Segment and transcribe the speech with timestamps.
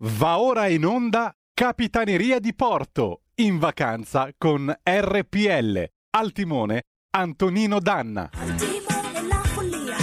[0.00, 5.84] Va ora in onda Capitaneria di Porto, in vacanza con RPL.
[6.10, 6.82] Al timone
[7.16, 8.30] Antonino Danna.
[8.32, 9.96] Al timone la follia,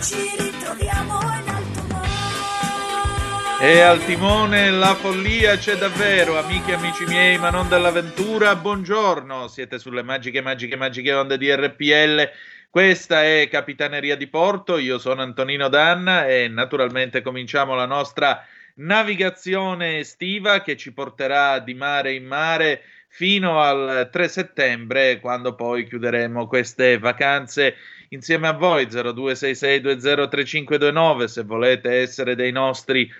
[0.00, 3.60] ci ritroviamo in alto mare.
[3.60, 8.56] E al timone la follia c'è davvero, amiche e amici miei, ma non dell'avventura.
[8.56, 12.30] Buongiorno, siete sulle magiche, magiche, magiche onde di RPL.
[12.70, 18.42] Questa è Capitaneria di Porto, io sono Antonino Danna e naturalmente cominciamo la nostra
[18.78, 25.86] navigazione estiva che ci porterà di mare in mare fino al 3 settembre, quando poi
[25.86, 27.76] chiuderemo queste vacanze
[28.10, 33.10] insieme a voi 0266203529 se volete essere dei nostri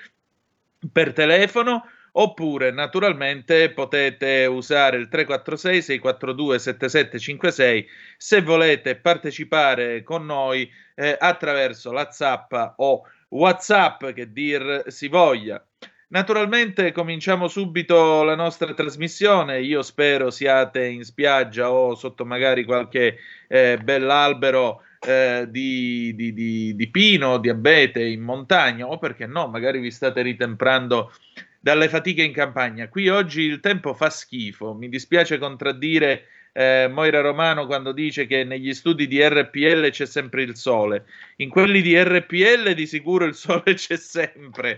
[0.92, 7.86] per telefono oppure naturalmente potete usare il 346 642 7756
[8.16, 15.62] se volete partecipare con noi eh, attraverso la zappa o WhatsApp che dir si voglia.
[16.10, 19.60] Naturalmente cominciamo subito la nostra trasmissione.
[19.60, 26.74] Io spero siate in spiaggia o sotto magari qualche eh, bell'albero eh, di, di, di,
[26.74, 31.12] di pino, di abete in montagna o perché no, magari vi state ritemprando
[31.60, 32.88] dalle fatiche in campagna.
[32.88, 34.72] Qui oggi il tempo fa schifo.
[34.72, 36.24] Mi dispiace contraddire
[36.58, 41.04] eh, Moira Romano quando dice che negli studi di RPL c'è sempre il sole.
[41.36, 44.76] In quelli di RPL di sicuro il sole c'è sempre,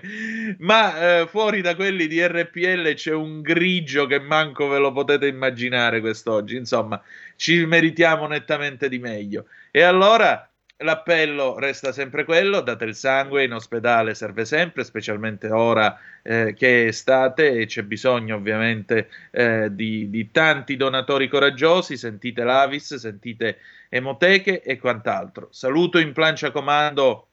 [0.59, 5.27] ma eh, fuori da quelli di RPL c'è un grigio che manco ve lo potete
[5.27, 6.57] immaginare quest'oggi.
[6.57, 7.03] Insomma,
[7.37, 9.47] ci meritiamo nettamente di meglio.
[9.71, 10.50] E allora
[10.83, 16.85] L'appello resta sempre quello, date il sangue, in ospedale serve sempre, specialmente ora eh, che
[16.85, 23.59] è estate e c'è bisogno ovviamente eh, di, di, tanti donatori coraggiosi, sentite l'Avis, sentite
[23.91, 25.49] Emoteche e quant'altro.
[25.51, 27.27] Saluto in plancia comando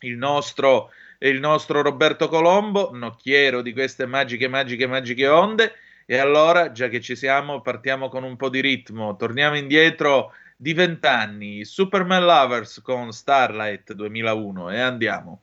[0.00, 5.72] il nostro, il nostro Roberto Colombo, nocchiero di queste magiche, magiche, magiche onde.
[6.04, 10.72] E allora, già che ci siamo, partiamo con un po' di ritmo, torniamo indietro di
[10.74, 15.42] vent'anni, Superman Lovers con Starlight 2001 e andiamo.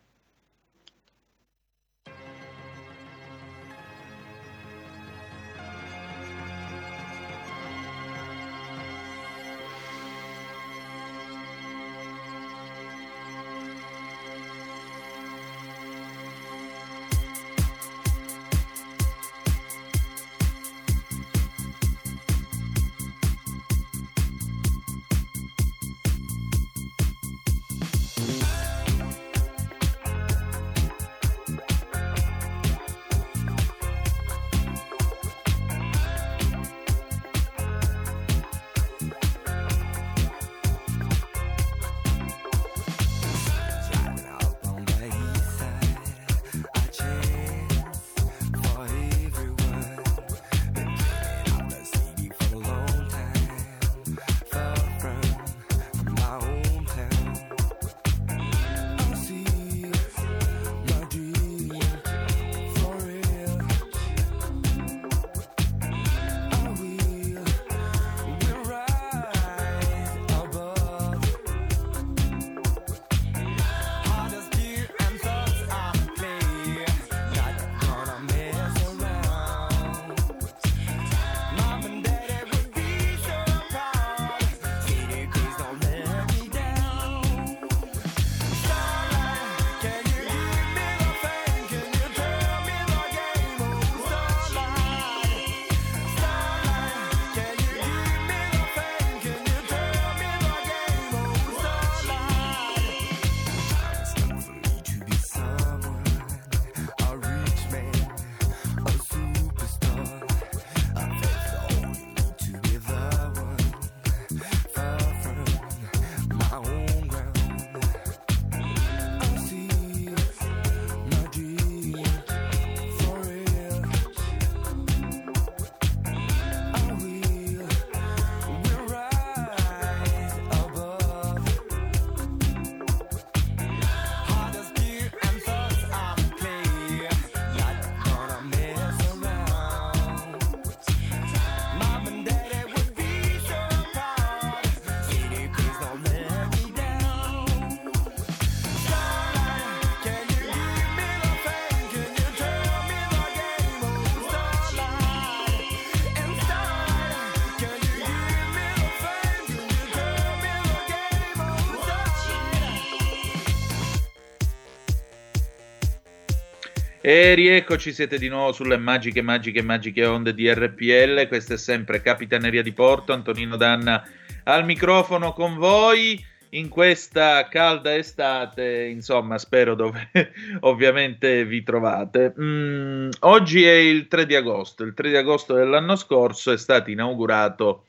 [167.03, 171.27] E rieccoci, siete di nuovo sulle magiche, magiche, magiche onde di RPL.
[171.27, 173.11] Questa è sempre Capitaneria di Porto.
[173.11, 174.07] Antonino Danna
[174.43, 178.83] al microfono con voi in questa calda estate.
[178.83, 180.11] Insomma, spero dove
[180.61, 182.35] ovviamente vi trovate.
[182.39, 184.83] Mm, oggi è il 3 di agosto.
[184.83, 187.85] Il 3 di agosto dell'anno scorso è stato inaugurato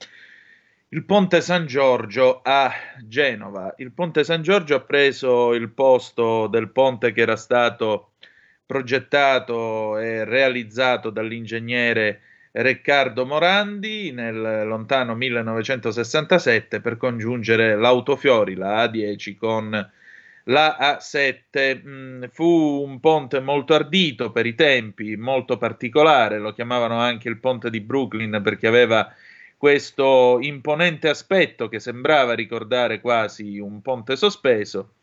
[0.89, 2.73] il Ponte San Giorgio a
[3.07, 3.75] Genova.
[3.77, 8.12] Il Ponte San Giorgio ha preso il posto del ponte che era stato
[8.65, 12.21] progettato e realizzato dall'ingegnere
[12.53, 19.91] Riccardo Morandi nel lontano 1967 per congiungere l'autofiori, la A10 con
[20.45, 21.83] la A7.
[21.87, 27.39] Mm, fu un ponte molto ardito per i tempi, molto particolare, lo chiamavano anche il
[27.39, 29.11] ponte di Brooklyn perché aveva
[29.57, 34.95] questo imponente aspetto che sembrava ricordare quasi un ponte sospeso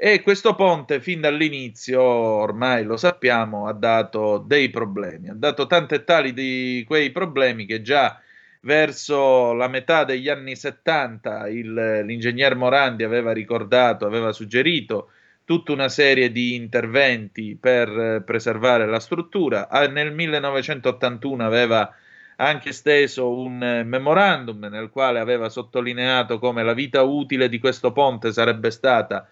[0.00, 5.28] e questo ponte, fin dall'inizio, ormai lo sappiamo, ha dato dei problemi.
[5.28, 8.20] Ha dato tante e tali di quei problemi che già
[8.60, 15.10] verso la metà degli anni 70 il, l'ingegner Morandi aveva ricordato, aveva suggerito
[15.44, 19.66] tutta una serie di interventi per preservare la struttura.
[19.90, 21.92] Nel 1981 aveva
[22.36, 28.30] anche steso un memorandum nel quale aveva sottolineato come la vita utile di questo ponte
[28.30, 29.28] sarebbe stata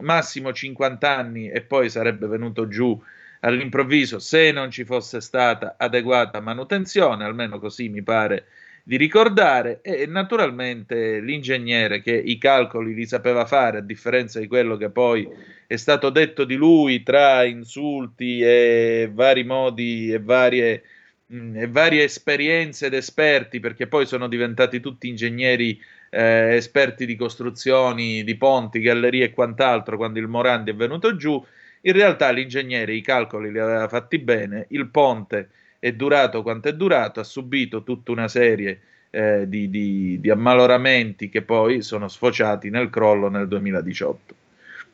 [0.00, 3.00] massimo 50 anni e poi sarebbe venuto giù
[3.40, 8.46] all'improvviso se non ci fosse stata adeguata manutenzione, almeno così mi pare
[8.82, 14.76] di ricordare, e naturalmente l'ingegnere che i calcoli li sapeva fare, a differenza di quello
[14.76, 15.28] che poi
[15.66, 20.82] è stato detto di lui tra insulti e vari modi e varie,
[21.26, 25.80] mh, e varie esperienze ed esperti, perché poi sono diventati tutti ingegneri
[26.16, 31.44] eh, esperti di costruzioni, di ponti, gallerie e quant'altro quando il Morandi è venuto giù.
[31.82, 36.74] In realtà l'ingegnere i calcoli li aveva fatti bene, il ponte è durato quanto è
[36.74, 38.80] durato, ha subito tutta una serie
[39.10, 44.34] eh, di, di, di ammaloramenti che poi sono sfociati nel crollo nel 2018.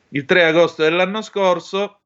[0.09, 2.01] Il 3 agosto dell'anno scorso,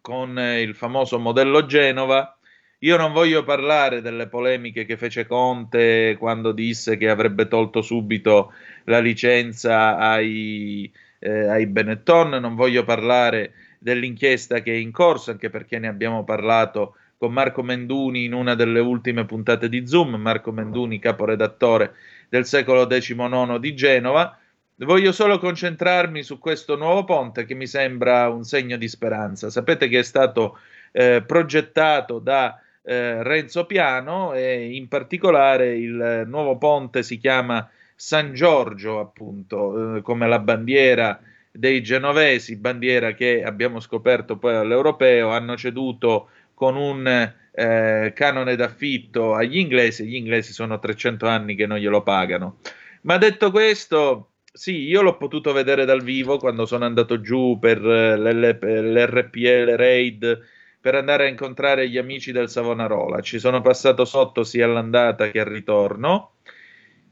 [0.00, 2.38] con il famoso modello Genova,
[2.84, 8.52] io non voglio parlare delle polemiche che fece Conte quando disse che avrebbe tolto subito
[8.84, 15.48] la licenza ai, eh, ai Benetton, non voglio parlare dell'inchiesta che è in corso, anche
[15.48, 20.50] perché ne abbiamo parlato con Marco Menduni in una delle ultime puntate di Zoom, Marco
[20.50, 21.94] Menduni, caporedattore
[22.28, 24.36] del secolo XIX di Genova.
[24.74, 29.50] Voglio solo concentrarmi su questo nuovo ponte che mi sembra un segno di speranza.
[29.50, 30.58] Sapete che è stato
[30.90, 38.34] eh, progettato da eh, Renzo Piano e in particolare il nuovo ponte si chiama San
[38.34, 41.20] Giorgio, appunto, eh, come la bandiera
[41.50, 49.34] dei genovesi, bandiera che abbiamo scoperto poi all'europeo, hanno ceduto con un eh, canone d'affitto
[49.34, 52.58] agli inglesi, gli inglesi sono 300 anni che non glielo pagano.
[53.02, 57.78] Ma detto questo, sì, io l'ho potuto vedere dal vivo quando sono andato giù per
[57.84, 60.40] eh, l'RPL Raid
[60.82, 63.20] per andare a incontrare gli amici del Savonarola.
[63.20, 66.32] Ci sono passato sotto sia all'andata che al ritorno.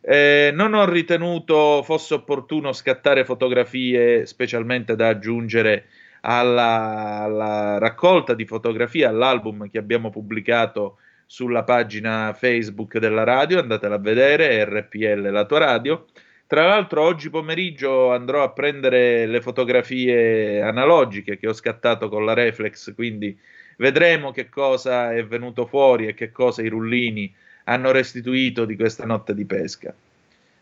[0.00, 5.86] Eh, non ho ritenuto fosse opportuno scattare fotografie specialmente da aggiungere
[6.22, 13.94] alla, alla raccolta di fotografie, all'album che abbiamo pubblicato sulla pagina Facebook della radio, andatela
[13.94, 16.06] a vedere, RPL la tua radio.
[16.48, 22.34] Tra l'altro oggi pomeriggio andrò a prendere le fotografie analogiche che ho scattato con la
[22.34, 23.38] reflex, quindi
[23.80, 27.34] Vedremo che cosa è venuto fuori e che cosa i rullini
[27.64, 29.94] hanno restituito di questa notte di pesca.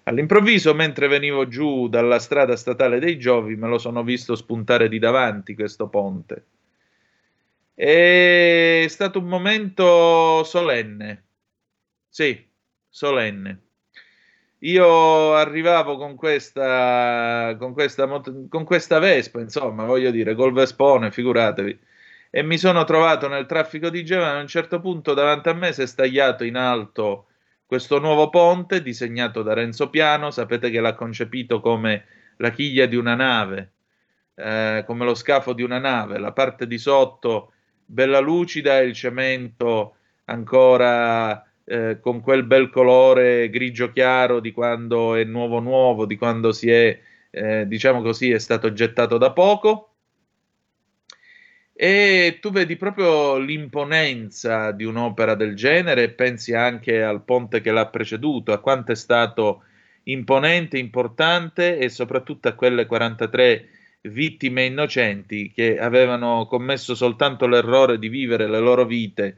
[0.04, 5.00] All'improvviso, mentre venivo giù dalla strada statale dei Giovi, me lo sono visto spuntare di
[5.00, 6.44] davanti questo ponte.
[7.74, 11.24] È stato un momento solenne.
[12.08, 12.40] Sì,
[12.88, 13.62] solenne.
[14.58, 18.06] Io arrivavo con questa, con questa,
[18.48, 21.86] con questa Vespa, insomma, voglio dire, col Vespone, figuratevi
[22.30, 24.36] e mi sono trovato nel traffico di Genova.
[24.36, 27.26] A un certo punto davanti a me si è stagliato in alto
[27.64, 30.30] questo nuovo ponte disegnato da Renzo Piano.
[30.30, 32.04] Sapete che l'ha concepito come
[32.36, 33.72] la chiglia di una nave,
[34.34, 36.18] eh, come lo scafo di una nave.
[36.18, 37.52] La parte di sotto
[37.84, 45.14] bella lucida e il cemento ancora eh, con quel bel colore grigio chiaro di quando
[45.14, 46.98] è nuovo nuovo, di quando si è,
[47.30, 49.87] eh, diciamo così, è stato gettato da poco
[51.80, 57.70] e tu vedi proprio l'imponenza di un'opera del genere e pensi anche al ponte che
[57.70, 59.62] l'ha preceduto, a quanto è stato
[60.02, 63.68] imponente, importante e soprattutto a quelle 43
[64.00, 69.36] vittime innocenti che avevano commesso soltanto l'errore di vivere le loro vite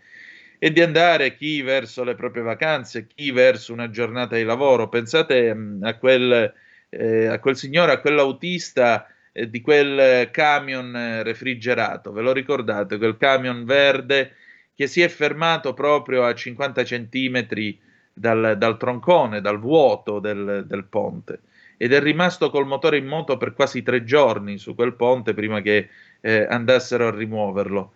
[0.59, 4.89] e di andare chi verso le proprie vacanze, chi verso una giornata di lavoro.
[4.89, 6.55] Pensate mm, a quel,
[6.89, 12.99] eh, a quel signore, a quell'autista eh, di quel camion eh, refrigerato, ve lo ricordate,
[12.99, 14.35] quel camion verde
[14.75, 17.79] che si è fermato proprio a 50 centimetri
[18.13, 21.41] dal, dal troncone, dal vuoto del, del ponte
[21.83, 25.63] ed è rimasto col motore in moto per quasi tre giorni su quel ponte prima
[25.63, 25.89] che
[26.21, 27.93] eh, andassero a rimuoverlo.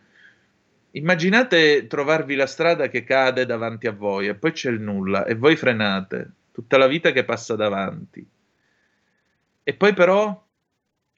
[0.92, 5.34] Immaginate trovarvi la strada che cade davanti a voi e poi c'è il nulla e
[5.34, 8.26] voi frenate, tutta la vita che passa davanti.
[9.62, 10.43] E poi però,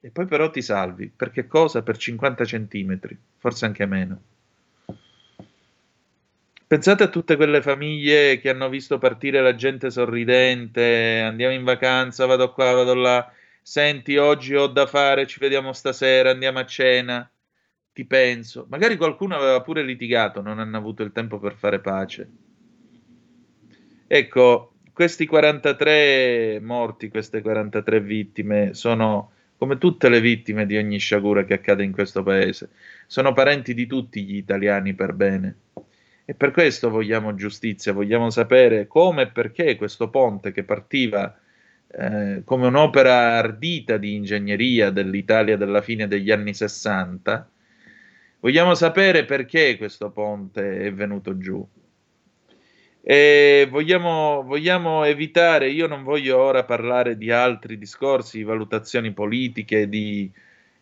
[0.06, 1.82] e poi però ti salvi, perché cosa?
[1.82, 4.20] Per 50 centimetri, forse anche meno.
[6.64, 12.24] Pensate a tutte quelle famiglie che hanno visto partire la gente sorridente, andiamo in vacanza,
[12.24, 13.28] vado qua, vado là,
[13.60, 17.28] senti oggi ho da fare, ci vediamo stasera, andiamo a cena,
[17.92, 18.64] ti penso.
[18.68, 22.30] Magari qualcuno aveva pure litigato, non hanno avuto il tempo per fare pace.
[24.06, 31.44] Ecco, questi 43 morti, queste 43 vittime, sono come tutte le vittime di ogni sciagura
[31.44, 32.70] che accade in questo paese,
[33.06, 35.56] sono parenti di tutti gli italiani per bene.
[36.24, 41.38] E per questo vogliamo giustizia, vogliamo sapere come e perché questo ponte che partiva
[41.88, 47.48] eh, come un'opera ardita di ingegneria dell'Italia della fine degli anni 60,
[48.40, 51.66] vogliamo sapere perché questo ponte è venuto giù.
[53.08, 60.28] E vogliamo, vogliamo evitare, io non voglio ora parlare di altri discorsi, valutazioni politiche, di,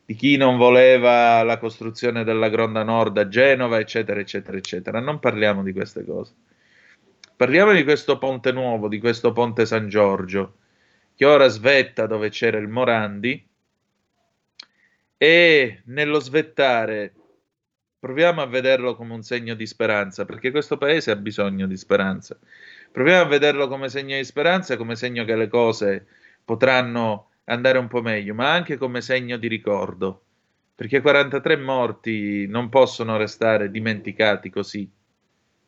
[0.02, 5.00] di chi non voleva la costruzione della Gronda Nord a Genova, eccetera, eccetera, eccetera.
[5.00, 6.32] Non parliamo di queste cose.
[7.36, 10.54] Parliamo di questo ponte nuovo, di questo ponte San Giorgio,
[11.14, 13.46] che ora svetta dove c'era il Morandi,
[15.18, 17.12] e nello svettare
[18.04, 22.37] proviamo a vederlo come un segno di speranza, perché questo paese ha bisogno di speranza.
[22.92, 26.06] Proviamo a vederlo come segno di speranza, come segno che le cose
[26.44, 30.23] potranno andare un po' meglio, ma anche come segno di ricordo,
[30.75, 34.87] perché 43 morti non possono restare dimenticati così,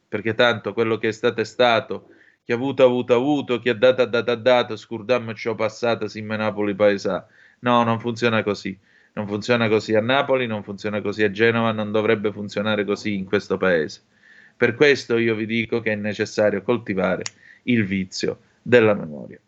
[0.07, 2.09] perché tanto quello che è stato è stato,
[2.45, 5.55] chi ha avuto ha avuto avuto, chi ha dato ha dato ha dato, scurdammo ciò
[5.55, 7.27] passata, sim Napoli paesa.
[7.61, 8.79] No, non funziona così.
[9.17, 13.25] Non funziona così a Napoli, non funziona così a Genova, non dovrebbe funzionare così in
[13.25, 14.03] questo paese.
[14.55, 17.23] Per questo io vi dico che è necessario coltivare
[17.63, 19.41] il vizio della memoria.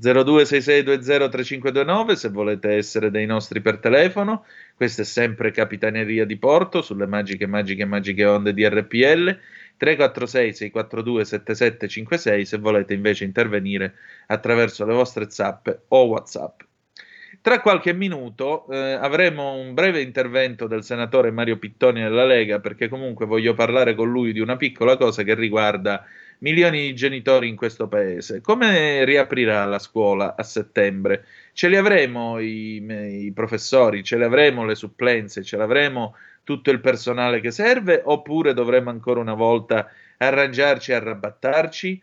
[0.00, 4.44] 0266203529 se volete essere dei nostri per telefono.
[4.76, 9.36] Questa è sempre Capitaneria di Porto sulle magiche, magiche, magiche onde di RPL.
[9.78, 13.94] 346 642 7756 se volete invece intervenire
[14.28, 16.60] attraverso le vostre zappe o WhatsApp.
[17.42, 22.88] Tra qualche minuto eh, avremo un breve intervento del senatore Mario Pittoni della Lega perché
[22.88, 26.04] comunque voglio parlare con lui di una piccola cosa che riguarda
[26.38, 28.40] milioni di genitori in questo paese.
[28.40, 31.24] Come riaprirà la scuola a settembre?
[31.52, 32.76] Ce li avremo i,
[33.24, 38.54] i professori, ce le avremo le supplenze, ce l'avremo tutto il personale che serve oppure
[38.54, 42.02] dovremo ancora una volta arrangiarci e arrabattarci?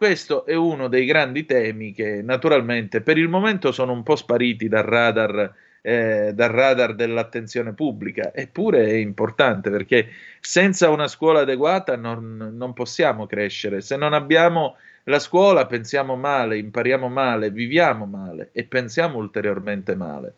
[0.00, 4.66] Questo è uno dei grandi temi che naturalmente per il momento sono un po' spariti
[4.66, 10.08] dal radar eh, dal radar dell'attenzione pubblica, eppure è importante perché
[10.40, 13.82] senza una scuola adeguata non, non possiamo crescere.
[13.82, 20.34] Se non abbiamo la scuola pensiamo male, impariamo male, viviamo male e pensiamo ulteriormente male.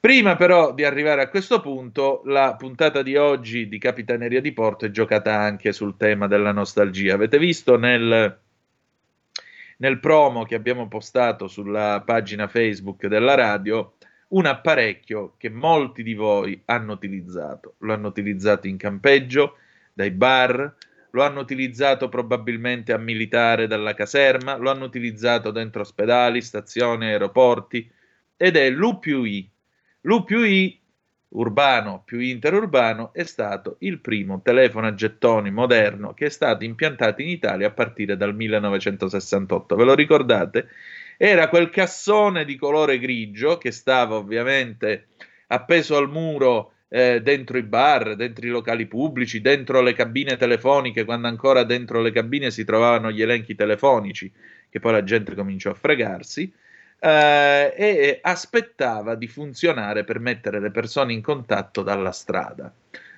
[0.00, 4.84] Prima però di arrivare a questo punto, la puntata di oggi di Capitaneria di Porto
[4.84, 7.14] è giocata anche sul tema della nostalgia.
[7.14, 8.38] Avete visto nel,
[9.78, 13.94] nel promo che abbiamo postato sulla pagina Facebook della radio
[14.28, 17.74] un apparecchio che molti di voi hanno utilizzato.
[17.78, 19.56] Lo hanno utilizzato in campeggio,
[19.92, 20.76] dai bar,
[21.10, 27.90] lo hanno utilizzato probabilmente a militare dalla caserma, lo hanno utilizzato dentro ospedali, stazioni, aeroporti
[28.36, 28.70] ed è
[30.02, 30.80] L'UPUI
[31.30, 37.20] urbano più interurbano è stato il primo telefono a gettoni moderno che è stato impiantato
[37.20, 39.76] in Italia a partire dal 1968.
[39.76, 40.68] Ve lo ricordate?
[41.16, 45.08] Era quel cassone di colore grigio che stava ovviamente
[45.48, 51.04] appeso al muro eh, dentro i bar, dentro i locali pubblici, dentro le cabine telefoniche,
[51.04, 54.32] quando ancora dentro le cabine si trovavano gli elenchi telefonici,
[54.70, 56.50] che poi la gente cominciò a fregarsi
[57.00, 62.72] eh, e aspettava di funzionare per mettere le persone in contatto dalla strada.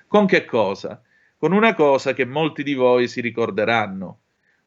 [0.07, 1.01] Con che cosa?
[1.37, 4.19] Con una cosa che molti di voi si ricorderanno,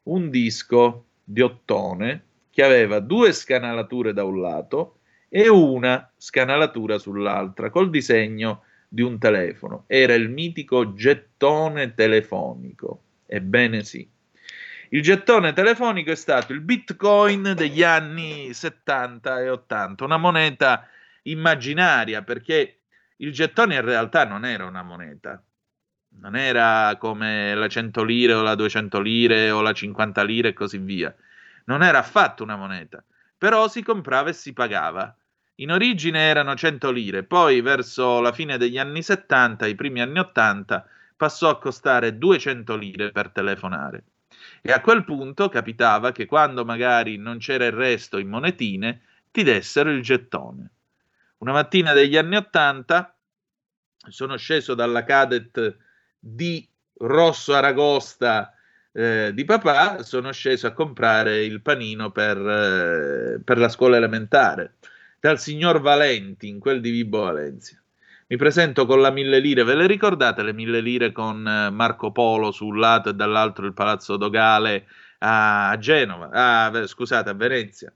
[0.03, 7.69] un disco di ottone che aveva due scanalature da un lato e una scanalatura sull'altra
[7.69, 9.83] col disegno di un telefono.
[9.87, 13.01] Era il mitico gettone telefonico.
[13.25, 14.07] Ebbene sì.
[14.95, 20.87] Il gettone telefonico è stato il bitcoin degli anni 70 e 80, una moneta
[21.23, 22.83] immaginaria perché
[23.17, 25.43] il gettone in realtà non era una moneta,
[26.21, 30.53] non era come la 100 lire o la 200 lire o la 50 lire e
[30.53, 31.13] così via,
[31.65, 33.03] non era affatto una moneta,
[33.37, 35.13] però si comprava e si pagava.
[35.55, 40.19] In origine erano 100 lire, poi verso la fine degli anni 70, i primi anni
[40.19, 40.87] 80,
[41.17, 44.03] passò a costare 200 lire per telefonare.
[44.67, 49.43] E a quel punto capitava che quando magari non c'era il resto in monetine, ti
[49.43, 50.71] dessero il gettone.
[51.37, 53.15] Una mattina degli anni 80
[54.09, 55.77] sono sceso dalla cadet
[56.17, 56.67] di
[56.97, 58.55] Rosso Aragosta
[58.91, 64.77] eh, di papà, sono sceso a comprare il panino per, eh, per la scuola elementare
[65.19, 67.79] dal signor Valenti in quel di Vibo Valencia.
[68.27, 72.11] Mi presento con la mille lire, ve le ricordate le mille lire con eh, Marco
[72.11, 74.87] Polo sul lato e dall'altro il Palazzo Dogale
[75.19, 77.93] a Genova, ah, scusate, a Venezia.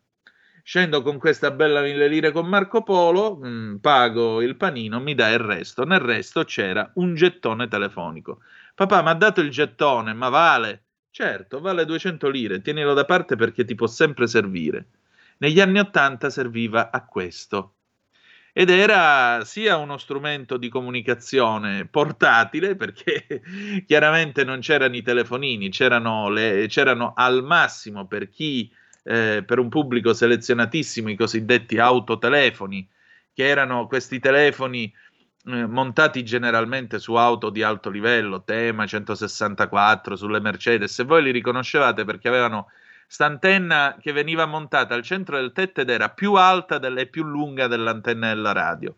[0.62, 5.16] Scendo con questa bella mille lire con Marco Polo, mh, mm, pago il panino, mi
[5.16, 5.84] dà il resto.
[5.84, 8.42] Nel resto c'era un gettone telefonico.
[8.76, 10.84] Papà, mi ha dato il gettone, ma vale?
[11.10, 14.90] Certo, vale 200 lire, tienilo da parte perché ti può sempre servire.
[15.40, 17.78] Negli anni Ottanta serviva a questo
[18.60, 23.42] ed era sia uno strumento di comunicazione portatile perché
[23.88, 28.70] chiaramente non c'erano i telefonini, c'erano, le, c'erano al massimo per chi,
[29.04, 32.86] eh, per un pubblico selezionatissimo, i cosiddetti autotelefoni,
[33.34, 34.94] che erano questi telefoni
[35.46, 41.32] eh, montati generalmente su auto di alto livello, Tema 164, sulle Mercedes, e voi li
[41.32, 42.68] riconoscevate perché avevano
[43.12, 47.66] St'antenna che veniva montata al centro del tetto ed era più alta e più lunga
[47.66, 48.96] dell'antenna della radio.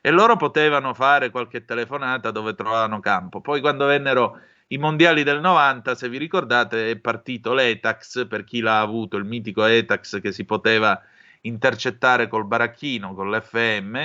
[0.00, 3.42] E loro potevano fare qualche telefonata dove trovavano campo.
[3.42, 8.60] Poi quando vennero i mondiali del 90, se vi ricordate, è partito l'Etax, per chi
[8.60, 10.98] l'ha avuto, il mitico Etax che si poteva
[11.42, 13.96] intercettare col baracchino, con l'FM,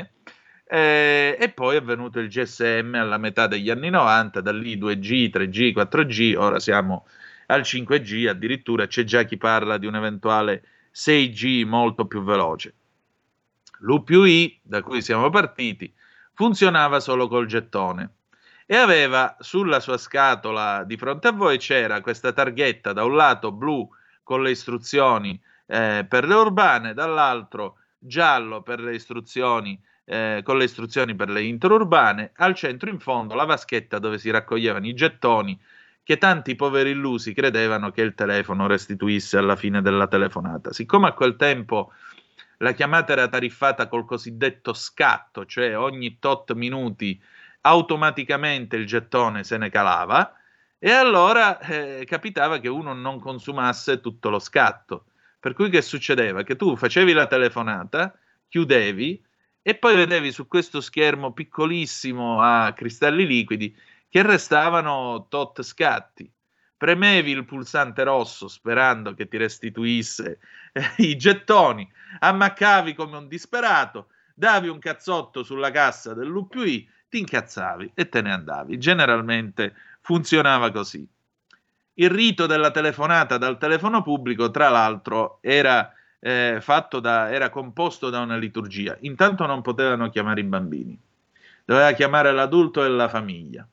[0.67, 5.29] eh, e poi è venuto il GSM alla metà degli anni 90, da lì 2G,
[5.29, 7.05] 3G, 4G, ora siamo
[7.47, 12.73] al 5G, addirittura c'è già chi parla di un eventuale 6G molto più veloce.
[13.79, 15.93] L'UPI, da cui siamo partiti,
[16.33, 18.11] funzionava solo col gettone
[18.65, 23.51] e aveva sulla sua scatola di fronte a voi c'era questa targhetta da un lato
[23.51, 23.87] blu
[24.23, 30.65] con le istruzioni eh, per le urbane, dall'altro giallo per le istruzioni eh, con le
[30.65, 35.59] istruzioni per le interurbane, al centro in fondo la vaschetta dove si raccoglievano i gettoni
[36.05, 40.71] che tanti poveri illusi credevano che il telefono restituisse alla fine della telefonata.
[40.71, 41.93] Siccome a quel tempo
[42.57, 47.19] la chiamata era tariffata col cosiddetto scatto, cioè ogni tot minuti
[47.61, 50.31] automaticamente il gettone se ne calava,
[50.77, 55.05] e allora eh, capitava che uno non consumasse tutto lo scatto.
[55.39, 56.43] Per cui che succedeva?
[56.43, 58.15] Che tu facevi la telefonata,
[58.47, 59.23] chiudevi
[59.63, 63.75] e poi vedevi su questo schermo piccolissimo a cristalli liquidi
[64.09, 66.31] che restavano tot scatti.
[66.77, 70.39] Premevi il pulsante rosso sperando che ti restituisse
[70.73, 71.89] eh, i gettoni,
[72.19, 78.33] ammaccavi come un disperato, davi un cazzotto sulla cassa dell'UPI, ti incazzavi e te ne
[78.33, 78.77] andavi.
[78.77, 81.07] Generalmente funzionava così.
[81.97, 86.61] Il rito della telefonata dal telefono pubblico, tra l'altro, era, eh,
[86.99, 88.97] da, era composto da una liturgia.
[89.01, 90.99] Intanto non potevano chiamare i bambini,
[91.63, 93.65] doveva chiamare l'adulto e la famiglia.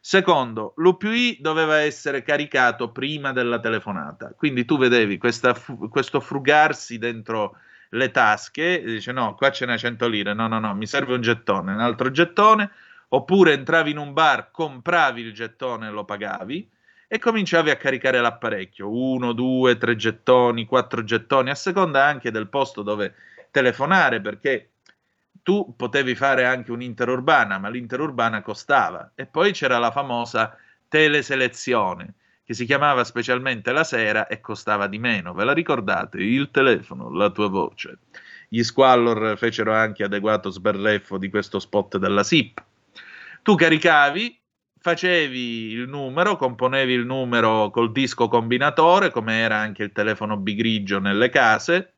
[0.00, 5.54] Secondo, l'UPI doveva essere caricato prima della telefonata, quindi tu vedevi questa,
[5.90, 7.56] questo frugarsi dentro
[7.90, 11.20] le tasche, dice no, qua ce n'è 100 lire, no, no, no, mi serve un
[11.20, 12.70] gettone, un altro gettone,
[13.08, 16.70] oppure entravi in un bar, compravi il gettone e lo pagavi
[17.08, 22.48] e cominciavi a caricare l'apparecchio, uno, due, tre gettoni, quattro gettoni, a seconda anche del
[22.48, 23.14] posto dove
[23.50, 24.72] telefonare, perché
[25.42, 29.12] tu potevi fare anche un'interurbana, ma l'interurbana costava.
[29.14, 30.56] E poi c'era la famosa
[30.88, 35.34] teleselezione, che si chiamava specialmente la sera e costava di meno.
[35.34, 36.18] Ve la ricordate?
[36.18, 37.98] Il telefono, la tua voce.
[38.48, 42.62] Gli Squallor fecero anche adeguato sberleffo di questo spot della SIP.
[43.42, 44.40] Tu caricavi,
[44.80, 50.98] facevi il numero, componevi il numero col disco combinatore, come era anche il telefono bigrigio
[50.98, 51.97] nelle case,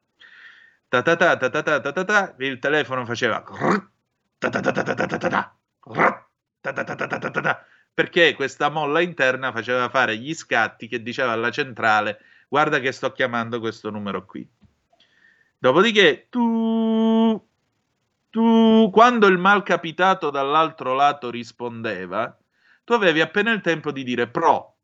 [2.39, 3.45] il telefono faceva
[7.93, 13.13] perché questa molla interna faceva fare gli scatti che diceva alla centrale guarda che sto
[13.13, 14.47] chiamando questo numero qui.
[15.57, 17.41] Dopodiché tu,
[18.29, 22.37] tu, quando il mal capitato dall'altro lato rispondeva,
[22.83, 24.77] tu avevi appena il tempo di dire pro,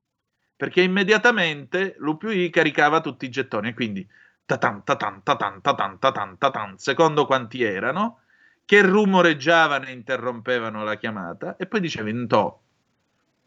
[0.55, 4.07] perché immediatamente l'UPI caricava tutti i gettoni e quindi
[4.47, 8.21] tatan, tatan, tatan, tatan, tatan, tatan, secondo quanti erano,
[8.65, 12.61] che rumoreggiavano e interrompevano la chiamata e poi dicevi to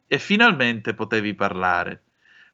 [0.08, 2.04] e finalmente potevi parlare.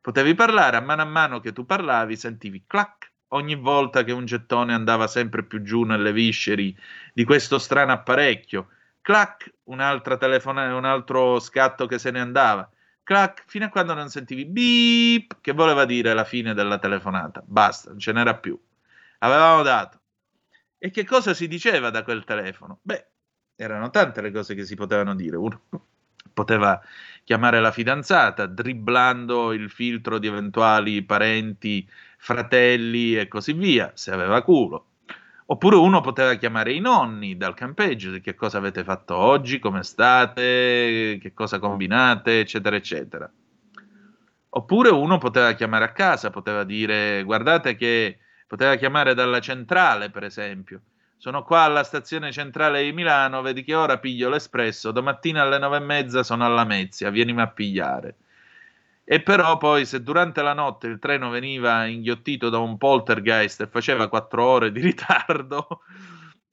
[0.02, 4.26] Potevi parlare a mano a mano che tu parlavi, sentivi clac ogni volta che un
[4.26, 6.76] gettone andava sempre più giù nelle visceri
[7.14, 8.68] di questo strano apparecchio.
[9.02, 12.68] Clac, un'altra telefonata, un altro scatto che se ne andava.
[13.06, 17.44] Clac, fino a quando non sentivi beep, che voleva dire la fine della telefonata.
[17.46, 18.60] Basta, non ce n'era più.
[19.20, 20.02] Avevamo dato.
[20.80, 22.80] E che cosa si diceva da quel telefono?
[22.82, 23.06] Beh,
[23.56, 25.38] erano tante le cose che si potevano dire.
[25.38, 25.62] Uno
[26.34, 26.82] poteva
[27.24, 31.88] chiamare la fidanzata, dribblando il filtro di eventuali parenti,
[32.18, 34.95] fratelli e così via, se aveva culo.
[35.48, 41.20] Oppure uno poteva chiamare i nonni dal campeggio, che cosa avete fatto oggi, come state,
[41.22, 43.32] che cosa combinate, eccetera, eccetera.
[44.50, 50.24] Oppure uno poteva chiamare a casa, poteva dire guardate che poteva chiamare dalla centrale, per
[50.24, 50.82] esempio
[51.18, 55.78] sono qua alla stazione centrale di Milano, vedi che ora piglio l'espresso, domattina alle nove
[55.78, 58.18] e mezza sono alla Mezzia, vienimi a pigliare.
[59.08, 63.68] E però poi se durante la notte il treno veniva inghiottito da un poltergeist e
[63.68, 65.82] faceva quattro ore di ritardo,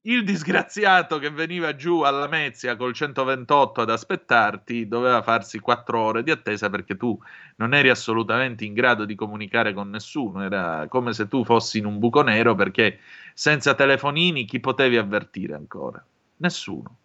[0.03, 6.23] il disgraziato che veniva giù alla Mezia col 128 ad aspettarti doveva farsi quattro ore
[6.23, 7.19] di attesa perché tu
[7.57, 11.87] non eri assolutamente in grado di comunicare con nessuno, era come se tu fossi in
[11.87, 12.99] un buco nero perché
[13.33, 16.05] senza telefonini chi potevi avvertire ancora?
[16.37, 16.99] Nessuno.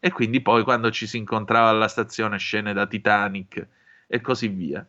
[0.00, 3.68] E quindi poi quando ci si incontrava alla stazione scene da Titanic
[4.12, 4.86] e così via.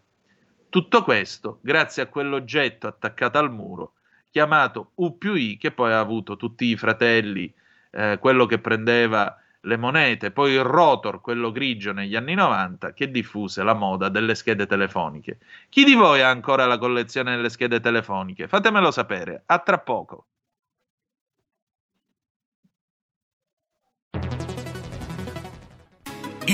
[0.68, 3.94] Tutto questo grazie a quell'oggetto attaccato al muro
[4.30, 7.54] chiamato U più I, che poi ha avuto tutti i fratelli,
[7.92, 13.12] eh, quello che prendeva le monete, poi il rotor, quello grigio negli anni 90, che
[13.12, 15.38] diffuse la moda delle schede telefoniche.
[15.70, 18.48] Chi di voi ha ancora la collezione delle schede telefoniche?
[18.48, 19.44] Fatemelo sapere.
[19.46, 20.26] A tra poco.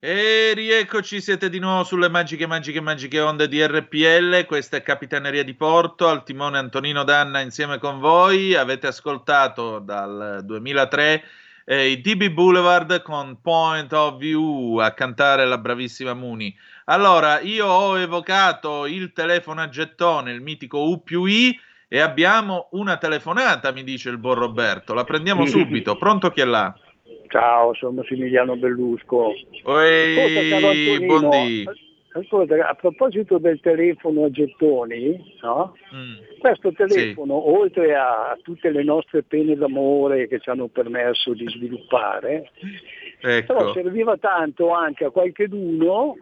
[0.00, 4.46] E rieccoci, siete di nuovo sulle magiche, magiche, magiche onde di RPL.
[4.46, 8.54] Questa è Capitaneria di Porto, al timone Antonino Danna insieme con voi.
[8.54, 11.24] Avete ascoltato dal 2003
[11.64, 16.56] eh, i DB Boulevard con Point of View a cantare la bravissima Muni.
[16.84, 21.58] Allora, io ho evocato il telefono a gettone, il mitico U più I,
[21.88, 24.94] e abbiamo una telefonata, mi dice il buon Roberto.
[24.94, 25.96] La prendiamo subito.
[25.96, 26.72] Pronto chi è là?
[27.28, 29.32] Ciao, sono Massimiliano Bellusco.
[30.68, 31.64] Antonino, buondì.
[32.12, 35.74] ascolta, a proposito del telefono a gettoni, no?
[35.94, 36.38] Mm.
[36.38, 42.50] questo telefono, oltre a tutte le nostre pene d'amore che ci hanno permesso di sviluppare,
[43.20, 46.16] però Ecco, serviva tanto anche a qualcheduno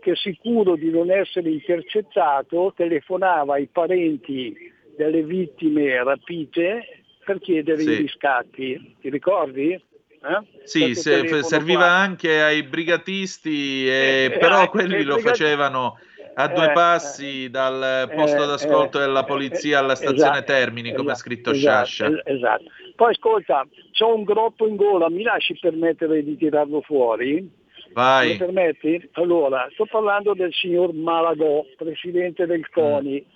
[0.00, 4.54] che sicuro di non essere intercettato telefonava ai parenti
[4.96, 7.90] delle vittime rapite per chiedere Sì.
[7.90, 8.96] i riscatti.
[9.00, 9.80] Ti ricordi?
[10.20, 10.40] Eh?
[10.64, 11.90] sì, se- serviva qua.
[11.92, 15.98] anche ai brigatisti, e- Eh, però eh, quelli eh, lo facevano
[16.34, 20.38] a due Eh, passi dal posto eh, d'ascolto eh, della eh, polizia eh, alla stazione
[20.38, 22.06] esatto, Termini, come ha esatto, scritto esatto, Sciascia.
[22.06, 22.64] es- Esatto.
[22.96, 27.34] Poi ascolta, c'ho un groppo in gola, mi lasci permettere di tirarlo fuori?
[27.88, 28.36] Mi Vai.
[28.36, 29.08] permetti?
[29.12, 32.46] Allora, sto parlando del signor Malagò, presidente Mm.
[32.48, 33.26] del CONI,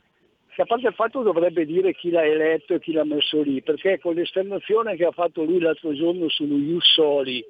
[0.54, 3.62] che a parte il fatto dovrebbe dire chi l'ha eletto e chi l'ha messo lì,
[3.62, 7.44] perché con l'esternazione che ha fatto lui l'altro giorno sullo Ius Soli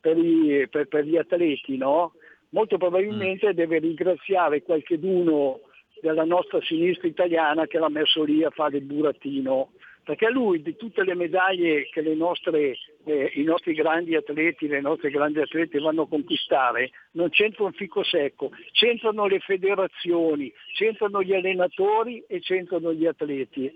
[0.00, 2.12] per, i- per- per gli atleti, no?
[2.50, 3.52] molto probabilmente Mm.
[3.52, 5.60] deve ringraziare qualcheduno
[6.00, 9.72] della nostra sinistra italiana che l'ha messo lì a fare il burattino,
[10.04, 14.80] perché lui di tutte le medaglie che le nostre, eh, i nostri grandi atleti, le
[14.80, 21.22] nostre grandi atlete vanno a conquistare, non c'entra un fico secco, c'entrano le federazioni, c'entrano
[21.22, 23.72] gli allenatori e c'entrano gli atleti.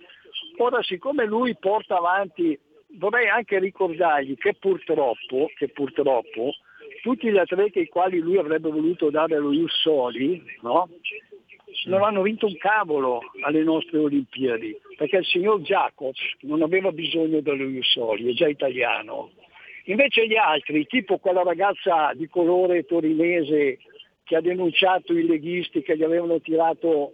[0.58, 2.58] Ora siccome lui porta avanti,
[2.98, 6.52] vorrei anche ricordargli che purtroppo, che purtroppo
[7.02, 10.88] tutti gli atleti ai quali lui avrebbe voluto dare lo Ius Soli, no?
[11.84, 17.40] Non hanno vinto un cavolo alle nostre Olimpiadi, perché il signor Jacobs non aveva bisogno
[17.40, 19.30] dello Ius Soli, è già italiano.
[19.84, 23.78] Invece gli altri, tipo quella ragazza di colore torinese
[24.24, 27.12] che ha denunciato i leghisti che gli avevano tirato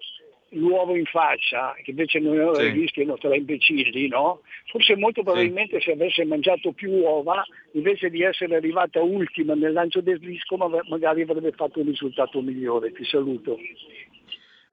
[0.55, 2.63] l'uovo in faccia, che invece non erano Sì.
[2.63, 4.41] leghisti, erano tre imbecilli, no?
[4.67, 10.01] Forse molto probabilmente se avesse mangiato più uova, invece di essere arrivata ultima nel lancio
[10.01, 12.93] del disco, ma- magari avrebbe fatto un risultato migliore.
[12.93, 13.59] Ti saluto.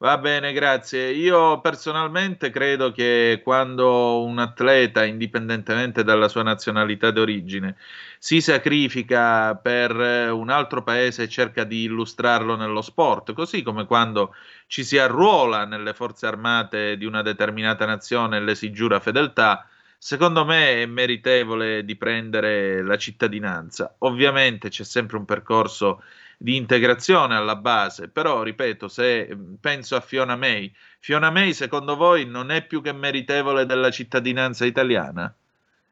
[0.01, 1.11] Va bene, grazie.
[1.11, 7.75] Io personalmente credo che quando un atleta, indipendentemente dalla sua nazionalità d'origine,
[8.17, 13.85] si sacrifica per eh, un altro paese e cerca di illustrarlo nello sport, così come
[13.85, 14.33] quando
[14.65, 19.67] ci si arruola nelle forze armate di una determinata nazione e le si giura fedeltà,
[19.99, 23.93] secondo me è meritevole di prendere la cittadinanza.
[23.99, 26.01] Ovviamente c'è sempre un percorso
[26.41, 31.95] di integrazione alla base, però ripeto, se mh, penso a Fiona May, Fiona May secondo
[31.95, 35.31] voi non è più che meritevole della cittadinanza italiana?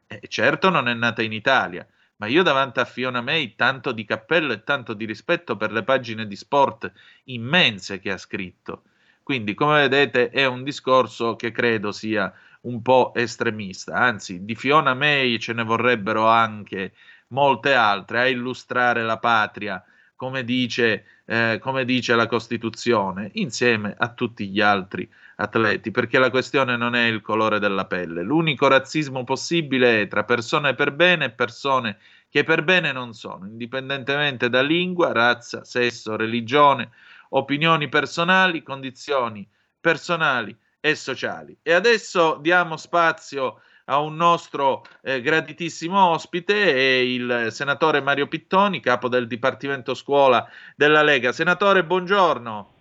[0.07, 1.85] Eh, certo non è nata in Italia,
[2.15, 5.83] ma io davanti a Fiona May tanto di cappello e tanto di rispetto per le
[5.83, 6.91] pagine di sport
[7.25, 8.85] immense che ha scritto.
[9.21, 14.95] Quindi, come vedete, è un discorso che credo sia un po' estremista, anzi, di Fiona
[14.95, 16.93] May ce ne vorrebbero anche
[17.27, 19.83] molte altre a illustrare la patria
[20.19, 26.29] come dice, eh, come dice la Costituzione, insieme a tutti gli altri atleti, perché la
[26.29, 28.21] questione non è il colore della pelle.
[28.21, 33.45] L'unico razzismo possibile è tra persone per bene e persone che per bene non sono,
[33.45, 36.89] indipendentemente da lingua, razza, sesso, religione,
[37.29, 39.47] opinioni personali, condizioni
[39.79, 41.55] personali e sociali.
[41.61, 48.79] E adesso diamo spazio a un nostro eh, graditissimo ospite, è il senatore Mario Pittoni,
[48.79, 51.31] capo del Dipartimento Scuola della Lega.
[51.31, 52.73] Senatore, buongiorno.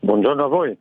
[0.00, 0.78] Buongiorno a voi.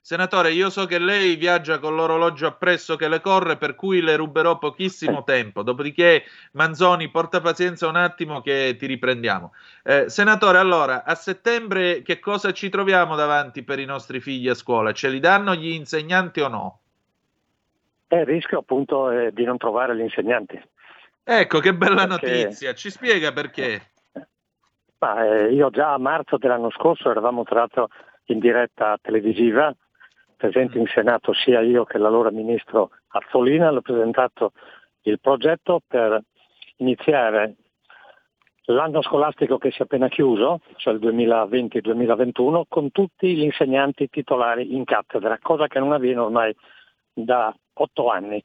[0.00, 4.14] Senatore, io so che lei viaggia con l'orologio appresso che le corre, per cui le
[4.14, 5.64] ruberò pochissimo tempo.
[5.64, 9.52] Dopodiché, Manzoni, porta pazienza un attimo che ti riprendiamo.
[9.82, 14.54] Eh, senatore, allora, a settembre che cosa ci troviamo davanti per i nostri figli a
[14.54, 14.92] scuola?
[14.92, 16.80] Ce li danno gli insegnanti o no?
[18.08, 20.60] Eh, il rischio appunto è di non trovare gli insegnanti.
[21.24, 22.72] Ecco, che bella Perché- notizia.
[22.72, 23.90] Ci spiega perché?
[24.98, 27.88] Ma, eh, io già a marzo dell'anno scorso eravamo tra l'altro
[28.26, 29.74] in diretta televisiva
[30.36, 34.52] presenti in Senato sia io che l'allora ministro Azzolina, hanno presentato
[35.02, 36.20] il progetto per
[36.76, 37.54] iniziare
[38.64, 44.74] l'anno scolastico che si è appena chiuso, cioè il 2020-2021, con tutti gli insegnanti titolari
[44.74, 46.54] in cattedra, cosa che non avviene ormai
[47.24, 48.42] da otto anni.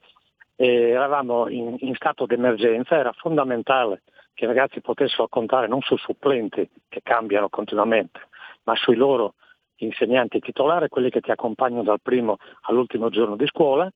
[0.56, 4.04] E eravamo in, in stato d'emergenza, era fondamentale
[4.34, 8.20] che i ragazzi potessero contare non su supplenti che cambiano continuamente,
[8.64, 9.36] ma sui loro
[9.78, 13.92] insegnanti titolari, quelli che ti accompagnano dal primo all'ultimo giorno di scuola,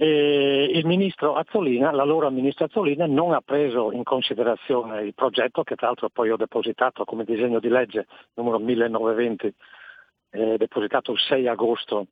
[0.00, 5.74] e il ministro Azzolina, l'allora ministro Azzolina, non ha preso in considerazione il progetto che
[5.74, 9.54] tra l'altro poi ho depositato come disegno di legge numero 1920,
[10.30, 12.06] eh, depositato il 6 agosto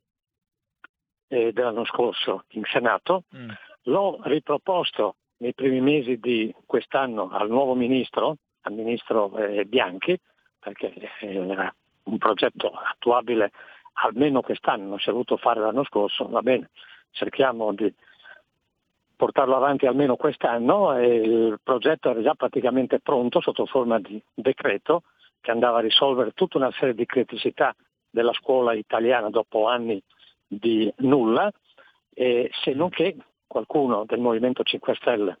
[1.27, 3.23] eh, dell'anno scorso in Senato.
[3.35, 3.49] Mm.
[3.83, 10.19] L'ho riproposto nei primi mesi di quest'anno al nuovo ministro, al ministro eh, Bianchi,
[10.59, 13.51] perché era un progetto attuabile
[14.03, 16.69] almeno quest'anno, non si è voluto fare l'anno scorso, va bene
[17.11, 17.91] cerchiamo di
[19.15, 25.03] portarlo avanti almeno quest'anno e il progetto era già praticamente pronto sotto forma di decreto
[25.41, 27.75] che andava a risolvere tutta una serie di criticità
[28.09, 30.01] della scuola italiana dopo anni
[30.47, 31.51] di nulla,
[32.13, 35.37] e se non che qualcuno del Movimento 5 Stelle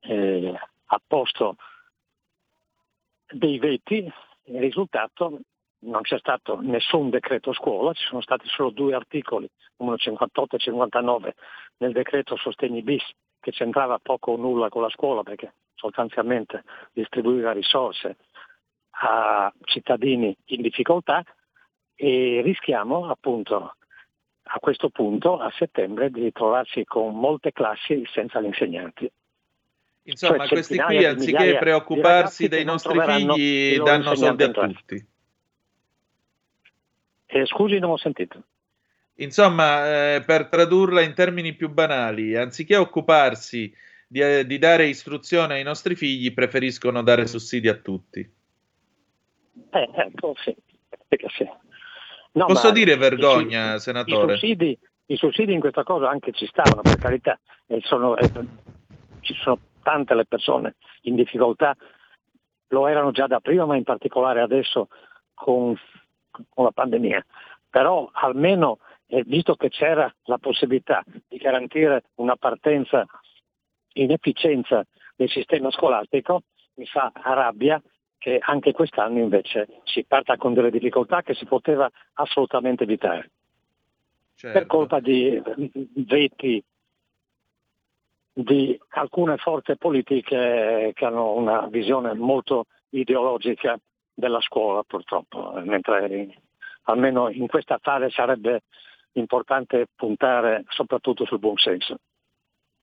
[0.00, 0.54] eh,
[0.86, 1.56] ha posto
[3.30, 4.10] dei veti,
[4.44, 5.40] il risultato
[5.80, 10.58] non c'è stato nessun decreto scuola, ci sono stati solo due articoli, numero 58 e
[10.58, 11.34] 59,
[11.78, 13.02] nel decreto sostegni bis,
[13.40, 18.16] che c'entrava poco o nulla con la scuola perché sostanzialmente distribuiva risorse
[18.90, 21.24] a cittadini in difficoltà
[21.94, 23.74] e rischiamo appunto
[24.44, 29.10] a questo punto a settembre di ritrovarci con molte classi senza gli insegnanti.
[30.04, 35.06] Insomma, cioè, questi qui anziché preoccuparsi dei nostri figli danno soldi a tutti.
[37.26, 38.42] Eh, scusi, non ho sentito.
[39.16, 43.72] Insomma, eh, per tradurla in termini più banali, anziché occuparsi
[44.06, 48.20] di, eh, di, dare istruzione ai nostri figli, preferiscono dare sussidi a tutti.
[49.70, 50.54] Eh, ecco, sì.
[51.08, 51.48] sì.
[52.32, 54.34] No, Posso dire vergogna, i, senatore?
[54.34, 57.38] I sussidi, I sussidi, in questa cosa anche ci stavano, per carità,
[57.80, 58.30] sono, eh,
[59.20, 61.76] ci sono tante le persone in difficoltà,
[62.68, 64.88] lo erano già da prima, ma in particolare adesso
[65.34, 65.76] con
[66.48, 67.24] con la pandemia,
[67.68, 73.06] però almeno eh, visto che c'era la possibilità di garantire una partenza
[73.94, 76.42] in efficienza del sistema scolastico,
[76.74, 77.80] mi fa rabbia
[78.22, 83.30] che anche quest'anno invece si parta con delle difficoltà che si poteva assolutamente evitare.
[84.36, 84.56] Certo.
[84.56, 85.42] Per colpa di
[85.96, 86.62] veti
[88.32, 93.76] di alcune forze politiche che hanno una visione molto ideologica
[94.14, 96.28] della scuola purtroppo, mentre
[96.82, 98.62] almeno in questa fase sarebbe
[99.14, 101.96] importante puntare soprattutto sul buon senso.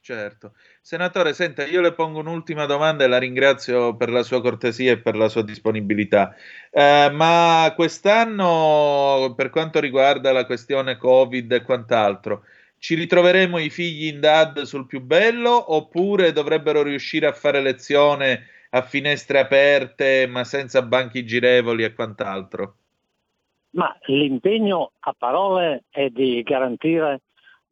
[0.02, 0.54] Certo.
[0.82, 5.00] Senatore, senta, io le pongo un'ultima domanda e la ringrazio per la sua cortesia e
[5.00, 6.36] per la sua disponibilità.
[6.72, 12.44] Eh, ma quest'anno, per quanto riguarda la questione Covid e quant'altro,
[12.80, 18.48] ci ritroveremo i figli in DAD sul più bello oppure dovrebbero riuscire a fare lezione
[18.72, 22.76] a finestre aperte ma senza banchi girevoli e quant'altro?
[23.72, 27.22] Ma l'impegno a parole è di garantire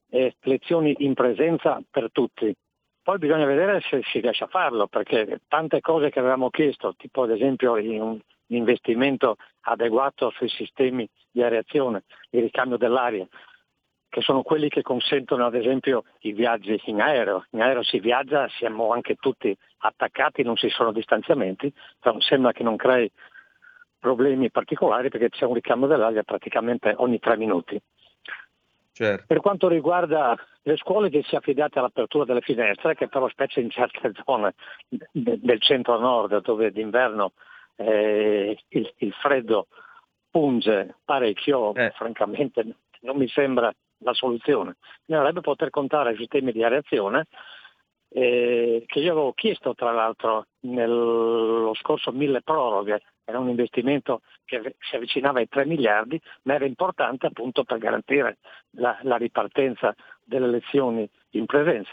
[0.09, 2.53] eh, lezioni in presenza per tutti.
[3.01, 7.23] Poi bisogna vedere se si riesce a farlo, perché tante cose che avevamo chiesto, tipo
[7.23, 13.25] ad esempio un investimento adeguato sui sistemi di areazione, il ricambio dell'aria,
[14.09, 17.45] che sono quelli che consentono ad esempio i viaggi in aereo.
[17.51, 22.63] In aereo si viaggia, siamo anche tutti attaccati, non ci sono distanziamenti, però sembra che
[22.63, 23.09] non crei
[23.99, 27.79] problemi particolari perché c'è un ricambio dell'aria praticamente ogni tre minuti.
[28.97, 29.25] Certo.
[29.27, 33.59] Per quanto riguarda le scuole che si è affidate all'apertura delle finestre, che però specie
[33.59, 34.55] in certe zone
[35.11, 37.33] del centro-nord dove d'inverno
[37.75, 39.67] eh, il, il, freddo
[40.31, 41.91] punge parecchio, eh.
[41.91, 42.65] francamente
[43.01, 44.77] non mi sembra la soluzione.
[45.05, 47.27] Bisognerebbe poter contare sui sistemi di areazione
[48.09, 54.75] eh, che io avevo chiesto tra l'altro nello scorso mille proroghe, era un investimento che
[54.79, 58.37] si avvicinava ai 3 miliardi, ma era importante appunto per garantire
[58.71, 59.93] la, la ripartenza
[60.23, 61.91] delle lezioni in presenza.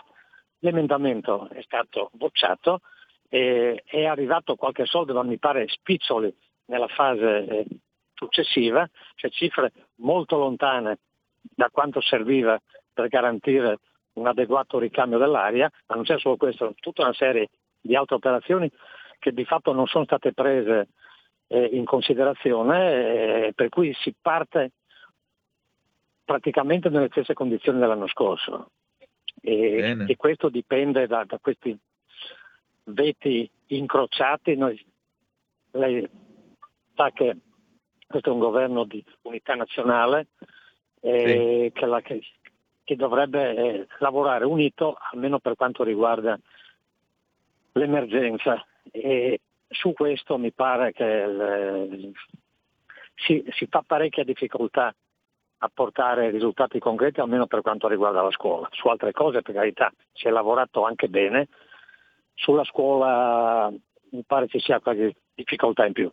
[0.60, 2.80] L'emendamento è stato bocciato
[3.28, 6.32] e è arrivato qualche soldo, ma mi pare spiccioli
[6.66, 7.66] nella fase eh,
[8.14, 10.98] successiva, cioè cifre molto lontane
[11.40, 12.58] da quanto serviva
[12.92, 13.78] per garantire
[14.14, 17.48] un adeguato ricambio dell'aria, ma non c'è solo questo, tutta una serie
[17.80, 18.70] di altre operazioni
[19.18, 20.88] che di fatto non sono state prese
[21.48, 24.72] eh, in considerazione, eh, per cui si parte
[26.24, 28.70] praticamente nelle stesse condizioni dell'anno scorso.
[29.40, 31.76] E, e questo dipende da, da, questi
[32.84, 34.56] veti incrociati.
[34.56, 34.82] Noi,
[35.72, 36.08] lei
[36.94, 37.36] sa che
[38.06, 40.28] questo è un governo di unità nazionale
[41.00, 41.78] eh, sì.
[41.78, 42.20] che, la, che,
[42.85, 46.39] che, dovrebbe eh, lavorare unito almeno per quanto riguarda
[47.72, 48.64] l'emergenza.
[48.91, 52.12] E su questo mi pare che il,
[53.14, 54.95] si, si fa parecchia difficoltà
[55.59, 58.68] a portare risultati concreti almeno per quanto riguarda la scuola.
[58.72, 61.49] Su altre cose per carità si è lavorato anche bene,
[62.35, 63.72] sulla scuola
[64.11, 66.12] mi pare ci sia qualche difficoltà in più.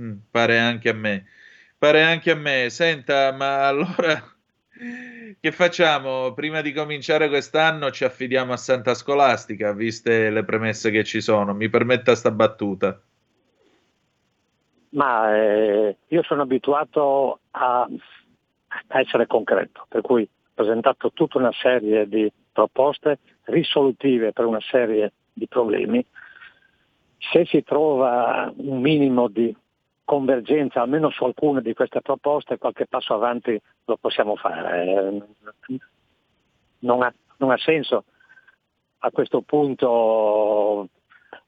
[0.00, 1.26] Mm, pare anche a me.
[1.78, 2.68] Pare anche a me.
[2.70, 4.22] Senta, ma allora
[5.40, 6.32] che facciamo?
[6.32, 11.52] Prima di cominciare quest'anno ci affidiamo a Santa Scolastica, viste le premesse che ci sono.
[11.52, 13.00] Mi permetta sta battuta.
[14.90, 17.88] Ma eh, io sono abituato a,
[18.68, 24.60] a essere concreto, per cui ho presentato tutta una serie di proposte risolutive per una
[24.60, 26.04] serie di problemi.
[27.18, 29.54] Se si trova un minimo di
[30.12, 35.26] convergenza almeno su alcune di queste proposte, qualche passo avanti lo possiamo fare.
[36.80, 38.04] Non ha, non ha senso
[38.98, 40.88] a questo punto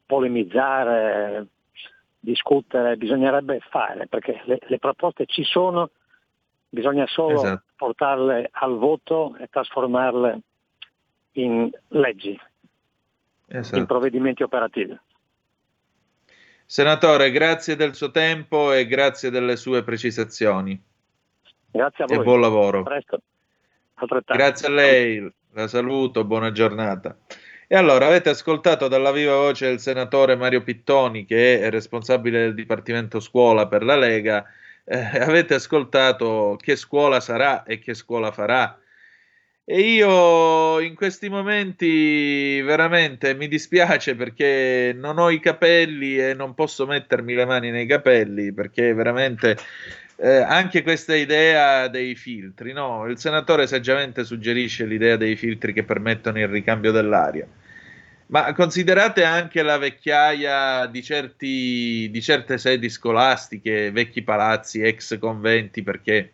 [0.06, 1.46] polemizzare,
[2.18, 5.90] discutere, bisognerebbe fare, perché le, le proposte ci sono,
[6.70, 7.64] bisogna solo esatto.
[7.76, 10.40] portarle al voto e trasformarle
[11.32, 12.40] in leggi,
[13.48, 13.78] esatto.
[13.78, 14.98] in provvedimenti operativi.
[16.74, 20.76] Senatore, grazie del suo tempo e grazie delle sue precisazioni.
[21.70, 22.16] Grazie a voi.
[22.16, 22.82] E buon lavoro.
[22.82, 23.20] Presto.
[24.26, 27.16] Grazie a lei, la saluto, buona giornata.
[27.68, 32.54] E allora avete ascoltato dalla viva voce il senatore Mario Pittoni, che è responsabile del
[32.54, 34.44] Dipartimento Scuola per la Lega.
[34.82, 38.76] Eh, avete ascoltato che scuola sarà e che scuola farà
[39.66, 46.54] e io in questi momenti veramente mi dispiace perché non ho i capelli e non
[46.54, 49.56] posso mettermi le mani nei capelli perché veramente
[50.16, 53.06] eh, anche questa idea dei filtri, no?
[53.06, 57.46] Il senatore saggiamente suggerisce l'idea dei filtri che permettono il ricambio dell'aria.
[58.26, 65.82] Ma considerate anche la vecchiaia di, certi, di certe sedi scolastiche, vecchi palazzi, ex conventi,
[65.82, 66.30] perché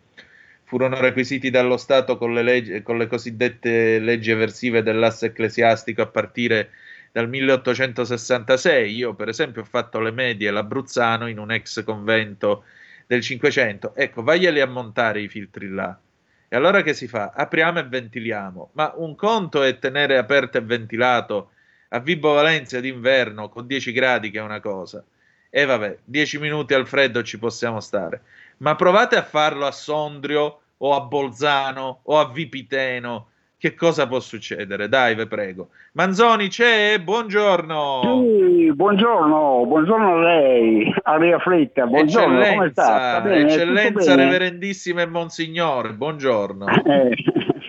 [0.70, 6.06] furono requisiti dallo Stato con le, leggi, con le cosiddette leggi eversive dell'asse ecclesiastico a
[6.06, 6.70] partire
[7.10, 8.94] dal 1866.
[8.94, 12.62] Io, per esempio, ho fatto le medie l'Abruzzano in un ex convento
[13.04, 13.96] del 500.
[13.96, 15.98] Ecco, vaglieli a montare i filtri là.
[16.46, 17.32] E allora che si fa?
[17.34, 18.70] Apriamo e ventiliamo.
[18.74, 21.50] Ma un conto è tenere aperto e ventilato
[21.88, 25.04] a Vibo Valencia d'inverno con 10 gradi, che è una cosa.
[25.50, 28.22] E vabbè, 10 minuti al freddo ci possiamo stare.
[28.60, 33.28] Ma provate a farlo a Sondrio o a Bolzano o a Vipiteno.
[33.56, 34.88] Che cosa può succedere?
[34.88, 35.68] Dai, ve prego.
[35.92, 37.00] Manzoni c'è?
[37.00, 38.00] Buongiorno.
[38.02, 41.86] Sì, buongiorno, buongiorno a lei, Aria Fritta.
[41.86, 43.20] Buongiorno, eccellenza, come sta?
[43.22, 46.66] bene, eccellenza reverendissima e monsignore, buongiorno.
[46.66, 47.16] Eh,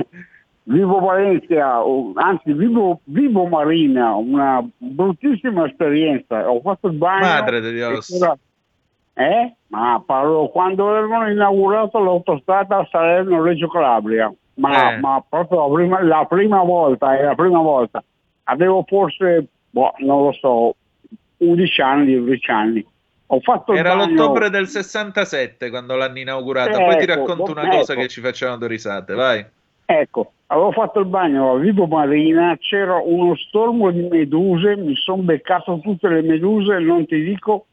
[0.63, 1.81] vivo Valencia,
[2.15, 6.49] anzi vivo, vivo Marina, una bruttissima esperienza.
[6.49, 7.27] Ho fatto il bagno.
[7.27, 7.99] Madre di Dio.
[9.13, 9.55] Eh?
[9.67, 14.99] Ma parlo quando avevano inaugurato l'autostrada Salerno-Reggio Calabria, ma, eh.
[14.99, 18.03] ma proprio la prima, la prima, volta, è la prima volta.
[18.45, 20.75] Avevo forse, boh, non lo so,
[21.37, 22.85] 11 anni, 12 anni.
[23.27, 24.13] Ho fatto Era bagno...
[24.13, 27.77] l'ottobre del 67 quando l'hanno inaugurata, eh, poi ti ecco, racconto una ecco.
[27.77, 29.45] cosa che ci facevano due risate, vai.
[29.85, 35.21] Ecco, avevo fatto il bagno a Vivo Marina, c'era uno stormo di meduse, mi sono
[35.21, 37.67] beccato tutte le meduse, non ti dico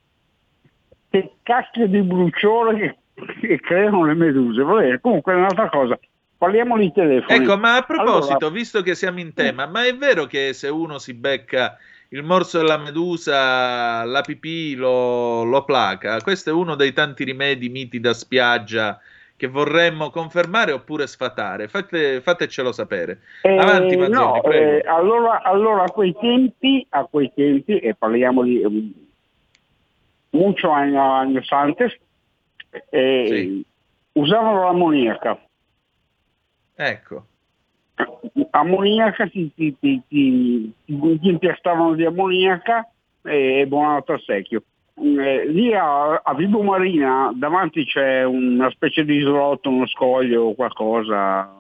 [1.10, 2.98] che cacchio di bruciore
[3.40, 4.62] che, creano le meduse.
[4.62, 5.98] Vabbè, comunque è un'altra cosa.
[6.36, 7.36] Parliamo di telefono.
[7.36, 10.68] Ecco, ma a proposito, allora, visto che siamo in tema, ma è vero che se
[10.68, 11.76] uno si becca
[12.10, 16.20] il morso della medusa, la pipì lo, lo placa?
[16.20, 19.00] Questo è uno dei tanti rimedi miti da spiaggia
[19.34, 21.66] che vorremmo confermare oppure sfatare?
[21.66, 23.20] Fate, fatecelo sapere.
[23.42, 28.44] Avanti, eh, Manzoni, no, eh, allora, allora, a quei tempi, a quei tempi, e parliamo
[28.44, 28.62] di
[30.30, 31.92] mucho años antes,
[32.90, 33.64] eh, sì.
[34.12, 35.38] usavano l'ammoniaca.
[36.74, 37.26] Ecco.
[38.50, 42.88] Ammoniaca ti, ti, ti, ti, impiastavano di ammoniaca
[43.22, 44.62] e buonato a secchio.
[44.94, 50.54] Eh, lì a, a Vibo Marina davanti c'è una specie di isolotto, uno scoglio o
[50.54, 51.52] qualcosa.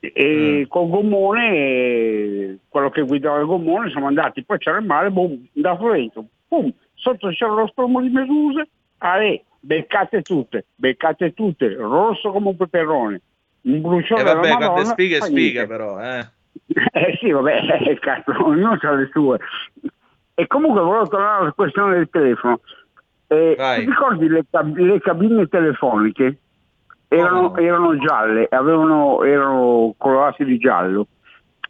[0.00, 0.68] E mm.
[0.68, 5.90] col gommone, quello che guidava il gommone, siamo andati, poi c'era il mare, boom, andato
[5.90, 6.72] dentro, boom,
[7.02, 9.18] sotto c'era lo stormo di meduse, ah,
[9.58, 13.20] beccate tutte, beccate tutte, rosso come un peperone,
[13.62, 16.26] un bruciore E vabbè, è Madonna, spiga fa spiga però, eh.
[16.92, 19.38] Eh sì, vabbè, eh, cazzo, ognuno ha le sue.
[20.34, 22.60] E comunque volevo tornare alla questione del telefono.
[23.26, 26.38] Eh, ti ricordi le, cab- le cabine telefoniche?
[27.08, 31.08] Erano, Come erano gialle, avevano, erano colorate di giallo.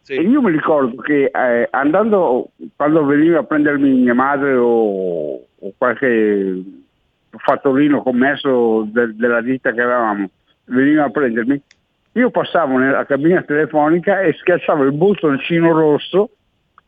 [0.03, 0.14] Sì.
[0.14, 5.72] E io mi ricordo che eh, andando, quando veniva a prendermi mia madre o, o
[5.78, 6.61] qualche
[7.30, 10.28] fattorino commesso del- della ditta che avevamo,
[10.66, 11.61] veniva a prendermi,
[12.14, 16.30] io passavo nella cabina telefonica e schiacciavo il bottoncino rosso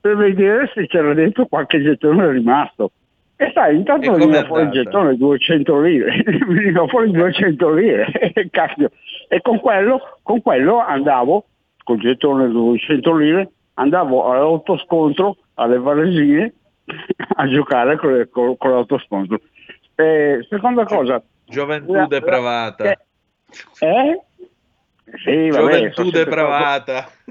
[0.00, 2.90] per vedere se c'era dentro qualche gettone rimasto.
[3.36, 8.06] E sai, intanto E veniva fuori il gettone 200 lire, veniva fuori 200 lire,
[8.50, 8.90] cacchio.
[9.28, 11.46] E con quello, con quello andavo,
[11.84, 16.52] col gettone 200 lire, andavo all'autoscontro, alle varesine,
[17.36, 19.38] a giocare con, le- con- con l'autoscontro.
[19.94, 22.84] Eh, seconda cosa, Gioventù la- depravata.
[22.90, 22.98] eh,
[23.78, 24.20] eh?
[25.22, 27.00] Sì, vabbè, Gioventù depravata.
[27.02, 27.22] stato-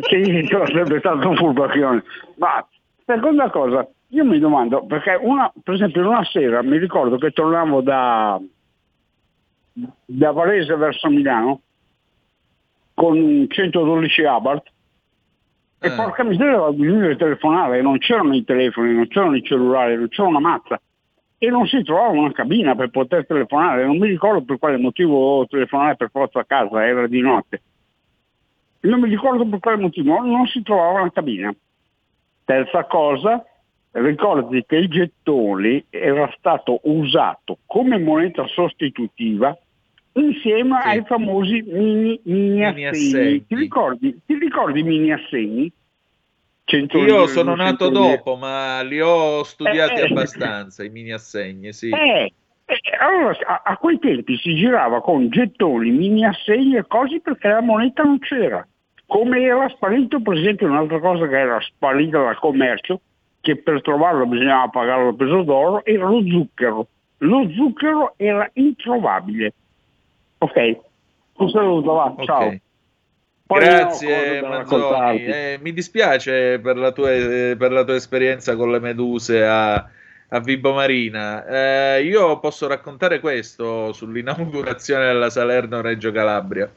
[0.08, 2.02] Sì, sono sempre stato un furbacchione.
[2.36, 2.66] Ma
[3.04, 7.80] seconda cosa, io mi domando, perché una, per esempio una sera mi ricordo che tornavo
[7.82, 8.40] da,
[9.72, 11.60] da Varese verso Milano
[12.96, 14.72] con un 112 Abarth
[15.78, 15.94] e Eh.
[15.94, 20.08] porca miseria avevo bisogno di telefonare, non c'erano i telefoni, non c'erano i cellulari, non
[20.08, 20.80] c'era una mazza
[21.36, 25.44] e non si trovava una cabina per poter telefonare, non mi ricordo per quale motivo
[25.46, 27.60] telefonare per forza a casa, era di notte.
[28.80, 31.54] Non mi ricordo per quale motivo, non si trovava una cabina.
[32.44, 33.44] Terza cosa,
[33.90, 39.54] ricordi che il gettone era stato usato come moneta sostitutiva
[40.16, 40.88] insieme Sì.
[40.88, 42.86] ai famosi mini, mini Mini assegni.
[42.86, 43.46] assegni.
[43.46, 45.70] Ti ricordi, ti ricordi i mini assegni?
[46.64, 48.16] 100 Io sono 200 nato lire.
[48.16, 50.10] dopo, ma li ho studiati Eh, eh.
[50.10, 51.90] abbastanza, i mini assegni, sì.
[51.90, 52.32] Eh,
[52.64, 57.46] eh, allora, a, a quei tempi si girava con gettoni, mini assegni e cose perché
[57.48, 58.66] la moneta non c'era.
[59.06, 63.00] Come era sparito, per esempio, un'altra cosa che era sparita dal commercio,
[63.40, 66.88] che per trovarlo bisognava pagarlo a peso d'oro, era lo zucchero.
[67.18, 69.52] Lo zucchero era introvabile.
[70.38, 70.76] Ok,
[71.36, 72.24] un saluto, va, Ok.
[72.24, 72.54] ciao.
[73.46, 75.24] Poi Grazie Manzoni.
[75.24, 79.74] Eh, mi dispiace per la, tua, eh, per la tua esperienza con le meduse a,
[79.74, 81.46] a Vibo Marina.
[81.46, 86.68] Eh, io posso raccontare questo sull'inaugurazione della Salerno-Reggio Calabria.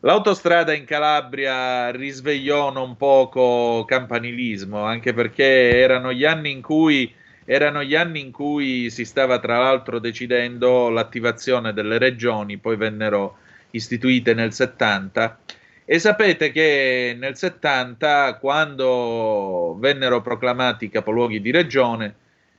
[0.00, 7.10] L'autostrada in Calabria risvegliò non poco campanilismo, anche perché erano gli anni in cui,
[7.44, 13.38] erano gli anni in cui si stava tra l'altro decidendo l'attivazione delle regioni, poi vennero
[13.70, 15.38] istituite nel 70.
[15.84, 22.14] E sapete che nel 70, quando vennero proclamati capoluoghi di regione,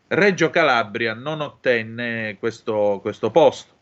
[0.07, 3.73] Reggio Calabria non ottenne questo, questo posto.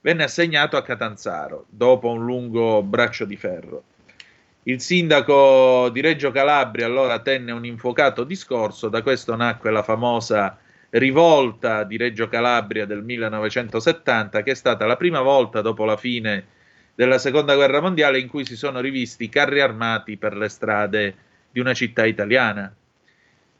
[0.00, 3.82] Venne assegnato a Catanzaro dopo un lungo braccio di ferro.
[4.68, 10.58] Il sindaco di Reggio Calabria allora tenne un infuocato discorso, da questo nacque la famosa
[10.90, 16.46] rivolta di Reggio Calabria del 1970, che è stata la prima volta dopo la fine
[16.96, 21.14] della seconda guerra mondiale in cui si sono rivisti carri armati per le strade
[21.48, 22.74] di una città italiana.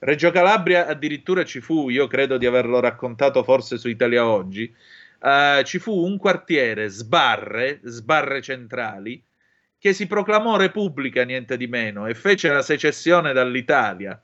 [0.01, 4.75] Reggio Calabria addirittura ci fu, io credo di averlo raccontato forse su Italia Oggi,
[5.23, 9.23] eh, ci fu un quartiere sbarre, sbarre centrali,
[9.79, 14.21] che si proclamò repubblica niente di meno e fece la secessione dall'Italia.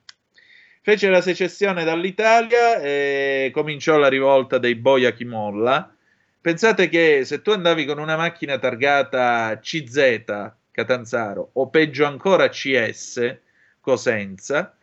[0.80, 5.94] Fece la secessione dall'Italia e cominciò la rivolta dei Boia Chimolla.
[6.40, 10.24] Pensate che se tu andavi con una macchina targata CZ
[10.72, 13.36] Catanzaro o peggio ancora CS
[13.80, 14.74] Cosenza,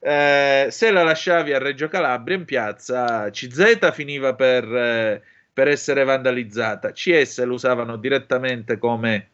[0.00, 6.04] eh, se la lasciavi a Reggio Calabria in piazza CZ finiva per, eh, per essere
[6.04, 9.30] vandalizzata, CS lo usavano direttamente come,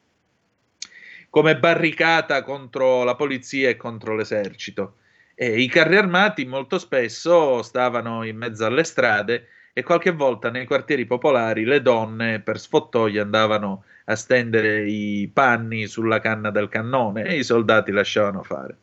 [1.32, 4.96] come barricata contro la polizia e contro l'esercito.
[5.34, 10.66] E i carri armati molto spesso stavano in mezzo alle strade e qualche volta nei
[10.66, 17.24] quartieri popolari le donne per sfottoia andavano a stendere i panni sulla canna del cannone
[17.24, 18.76] e i soldati lasciavano fare.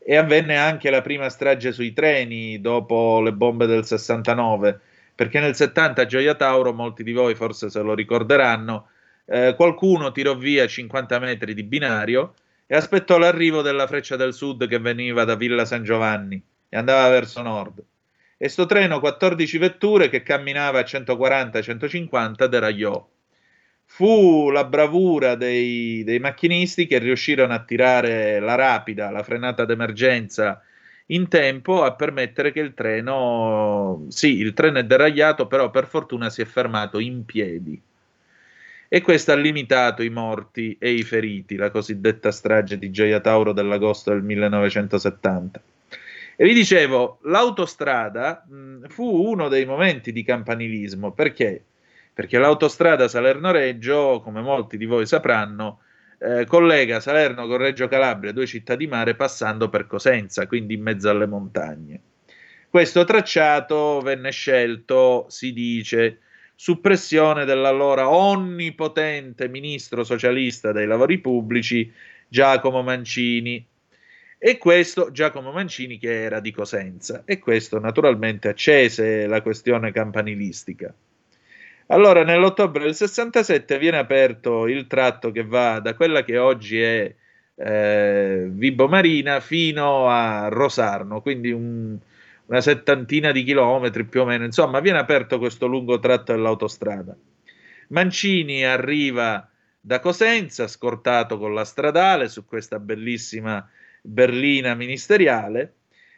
[0.00, 4.80] E avvenne anche la prima strage sui treni dopo le bombe del 69,
[5.14, 8.88] perché nel 70 a Gioia Tauro, molti di voi forse se lo ricorderanno,
[9.26, 12.34] eh, qualcuno tirò via 50 metri di binario
[12.66, 17.08] e aspettò l'arrivo della Freccia del Sud che veniva da Villa San Giovanni e andava
[17.08, 17.82] verso nord.
[18.36, 23.08] E sto treno 14 vetture che camminava a 140-150 deragliò.
[23.86, 30.62] Fu la bravura dei, dei macchinisti che riuscirono a tirare la rapida, la frenata d'emergenza
[31.06, 36.30] in tempo a permettere che il treno, sì, il treno è deragliato, però per fortuna
[36.30, 37.80] si è fermato in piedi.
[38.94, 43.52] E questo ha limitato i morti e i feriti, la cosiddetta strage di Gioia Tauro
[43.52, 45.60] dell'agosto del 1970.
[46.36, 51.60] E vi dicevo, l'autostrada mh, fu uno dei momenti di campanilismo, perché?
[52.14, 55.80] Perché l'autostrada Salerno-Reggio, come molti di voi sapranno,
[56.20, 60.82] eh, collega Salerno con Reggio Calabria, due città di mare, passando per Cosenza, quindi in
[60.82, 62.00] mezzo alle montagne.
[62.70, 66.20] Questo tracciato venne scelto, si dice,
[66.54, 71.92] su pressione dell'allora onnipotente ministro socialista dei lavori pubblici
[72.28, 73.66] Giacomo Mancini.
[74.38, 80.94] E questo Giacomo Mancini che era di Cosenza e questo naturalmente accese la questione campanilistica.
[81.88, 87.14] Allora, nell'ottobre del 67 viene aperto il tratto che va da quella che oggi è
[87.56, 91.98] eh, Vibo Marina fino a Rosarno, quindi un,
[92.46, 94.44] una settantina di chilometri più o meno.
[94.44, 97.16] Insomma, viene aperto questo lungo tratto dell'autostrada.
[97.88, 99.48] Mancini arriva
[99.80, 103.68] da Cosenza, scortato con la stradale su questa bellissima
[104.00, 105.74] berlina ministeriale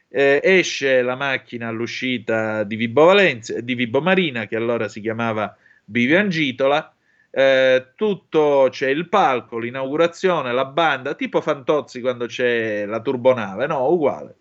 [0.09, 5.55] eh, esce la macchina all'uscita di Vibo, Valencia, di Vibo Marina, che allora si chiamava
[5.85, 6.95] Biviangitola,
[7.31, 13.91] eh, tutto c'è il palco, l'inaugurazione, la banda, tipo Fantozzi quando c'è la turbonave, no,
[13.91, 14.35] uguale.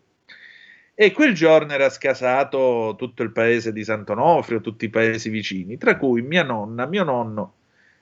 [0.97, 5.97] E quel giorno era scasato tutto il paese di Sant'Onofrio, tutti i paesi vicini, tra
[5.97, 7.55] cui mia nonna, mio nonno,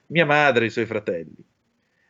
[0.07, 1.43] mia madre e i suoi fratelli.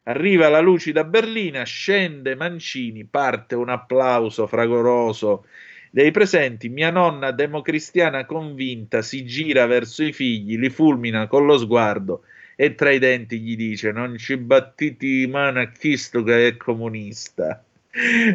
[0.03, 5.45] Arriva la lucida berlina, scende Mancini, parte un applauso fragoroso
[5.89, 6.67] dei presenti.
[6.67, 12.23] Mia nonna, democristiana convinta, si gira verso i figli, li fulmina con lo sguardo
[12.57, 17.63] e tra i denti gli dice: Non ci battiti mano a Cristo che è comunista.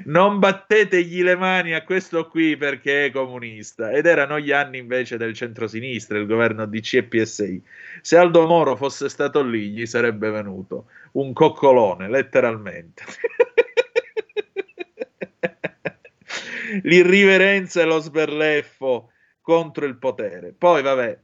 [0.05, 3.91] Non battetegli le mani a questo qui perché è comunista.
[3.91, 7.61] Ed erano gli anni invece del centro-sinistra, il governo DC e PSI.
[8.01, 13.03] Se Aldo Moro fosse stato lì, gli sarebbe venuto un coccolone, letteralmente.
[16.83, 20.55] L'irriverenza e lo sberleffo contro il potere.
[20.57, 21.19] Poi, vabbè,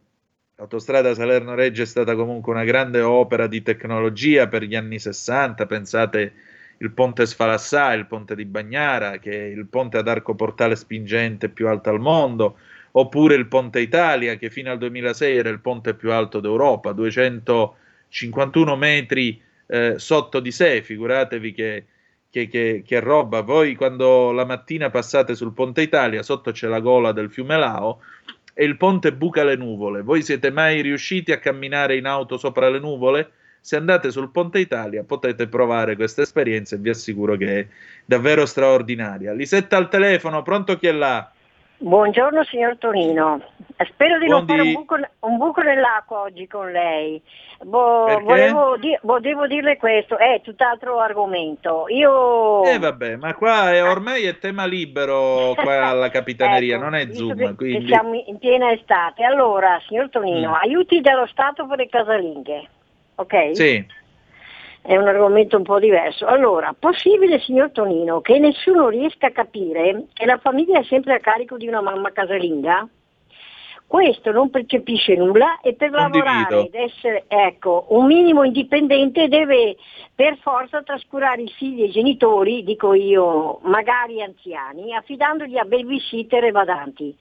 [0.56, 5.66] l'autostrada Salerno-Reggio è stata comunque una grande opera di tecnologia per gli anni 60.
[5.66, 6.32] Pensate
[6.78, 11.48] il ponte Sfalassà, il ponte di Bagnara, che è il ponte ad arco portale spingente
[11.48, 12.58] più alto al mondo,
[12.92, 18.76] oppure il ponte Italia, che fino al 2006 era il ponte più alto d'Europa, 251
[18.76, 21.86] metri eh, sotto di sé, figuratevi che,
[22.30, 23.40] che, che, che, roba.
[23.40, 28.00] Voi quando la mattina passate sul Ponte Italia, sotto c'è la gola del fiume Lao
[28.52, 30.02] e il ponte buca le nuvole.
[30.02, 33.30] Voi siete mai riusciti a camminare in auto sopra le nuvole?
[33.64, 37.66] Se andate sul Ponte Italia potete provare questa esperienza e vi assicuro che è
[38.04, 39.32] davvero straordinaria.
[39.32, 41.30] Lisetta al telefono, pronto chi è là?
[41.78, 43.40] Buongiorno signor Tonino,
[43.88, 44.28] spero di Buondì.
[44.28, 47.18] non fare un buco, un buco, nell'acqua oggi con lei.
[47.62, 51.86] Bo, volevo, di, volevo, dirle questo, è tutt'altro argomento.
[51.88, 52.64] Io...
[52.64, 57.10] Eh vabbè, ma qua è, ormai è tema libero qua alla capitaneria, ecco, non è
[57.12, 57.34] Zoom.
[57.34, 57.86] Che, quindi...
[57.86, 59.24] che siamo in piena estate.
[59.24, 60.54] Allora, signor Tonino, mm.
[60.54, 62.68] aiuti dello Stato per le casalinghe,
[63.16, 63.50] ok?
[63.52, 64.02] Sì
[64.86, 66.26] è un argomento un po' diverso.
[66.26, 71.20] Allora, possibile, signor Tonino, che nessuno riesca a capire che la famiglia è sempre a
[71.20, 72.86] carico di una mamma casalinga?
[73.86, 76.24] Questo non percepisce nulla e per Condivido.
[76.24, 79.76] lavorare ed essere ecco, un minimo indipendente deve
[80.14, 86.44] per forza trascurare i figli e i genitori, dico io, magari anziani, affidandoli a babysitter
[86.44, 87.16] e badanti.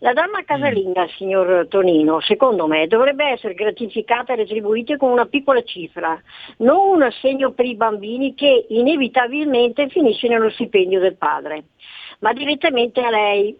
[0.00, 1.08] La donna casalinga, mm.
[1.16, 6.20] signor Tonino, secondo me dovrebbe essere gratificata e retribuita con una piccola cifra,
[6.58, 11.64] non un assegno per i bambini che inevitabilmente finisce nello stipendio del padre,
[12.20, 13.56] ma direttamente a lei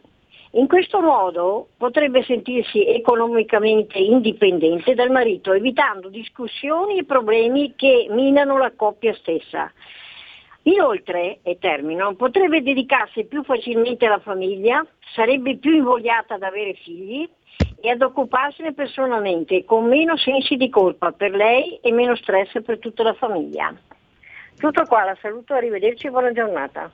[0.52, 8.56] in questo modo potrebbe sentirsi economicamente indipendente dal marito, evitando discussioni e problemi che minano
[8.56, 9.70] la coppia stessa.
[10.62, 14.84] Inoltre, e termino, potrebbe dedicarsi più facilmente alla famiglia,
[15.14, 17.28] sarebbe più invogliata ad avere figli
[17.80, 22.78] e ad occuparsene personalmente, con meno sensi di colpa per lei e meno stress per
[22.78, 23.74] tutta la famiglia.
[24.58, 26.90] Tutto qua, la saluto, arrivederci e buona giornata.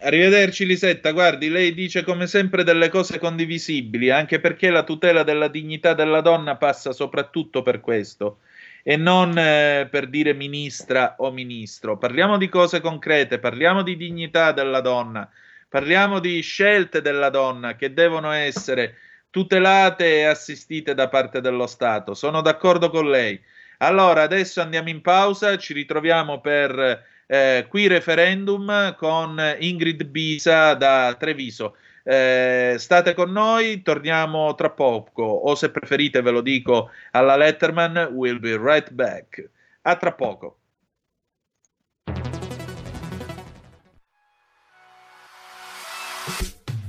[0.00, 5.48] Arrivederci Lisetta, guardi, lei dice come sempre delle cose condivisibili, anche perché la tutela della
[5.48, 8.40] dignità della donna passa soprattutto per questo
[8.82, 11.96] e non eh, per dire ministra o ministro.
[11.96, 15.28] Parliamo di cose concrete, parliamo di dignità della donna,
[15.68, 18.96] parliamo di scelte della donna che devono essere
[19.30, 22.12] tutelate e assistite da parte dello Stato.
[22.12, 23.40] Sono d'accordo con lei.
[23.78, 31.14] Allora, adesso andiamo in pausa, ci ritroviamo per eh, qui referendum con Ingrid Bisa da
[31.18, 31.76] Treviso.
[32.02, 38.10] Eh, state con noi, torniamo tra poco, o se preferite ve lo dico alla Letterman,
[38.12, 39.50] we'll be right back.
[39.82, 40.58] A tra poco.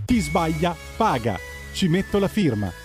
[0.05, 1.37] Chi sbaglia paga.
[1.73, 2.84] Ci metto la firma.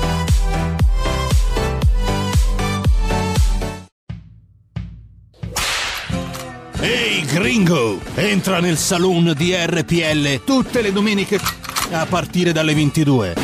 [7.31, 11.39] Gringo, entra nel saloon di RPL tutte le domeniche
[11.91, 13.35] a partire dalle 22.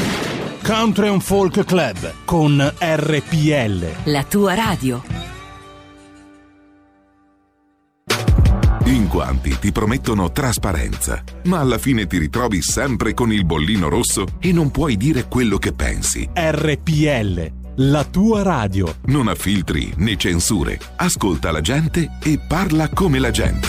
[0.61, 3.85] Country and Folk Club con RPL.
[4.03, 5.01] La tua radio.
[8.85, 14.25] In quanti ti promettono trasparenza, ma alla fine ti ritrovi sempre con il bollino rosso
[14.39, 16.27] e non puoi dire quello che pensi.
[16.33, 17.56] RPL.
[17.79, 18.95] La tua radio.
[19.05, 20.79] Non ha filtri né censure.
[20.95, 23.67] Ascolta la gente e parla come la gente.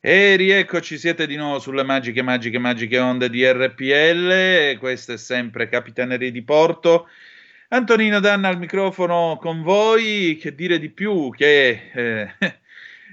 [0.00, 4.78] E rieccoci, siete di nuovo sulle magiche, magiche, magiche onde di RPL.
[4.78, 7.06] Questa è sempre Capitaneria di Porto.
[7.68, 10.38] Antonino Danna al microfono con voi.
[10.40, 11.28] Che dire di più?
[11.36, 12.34] Che eh,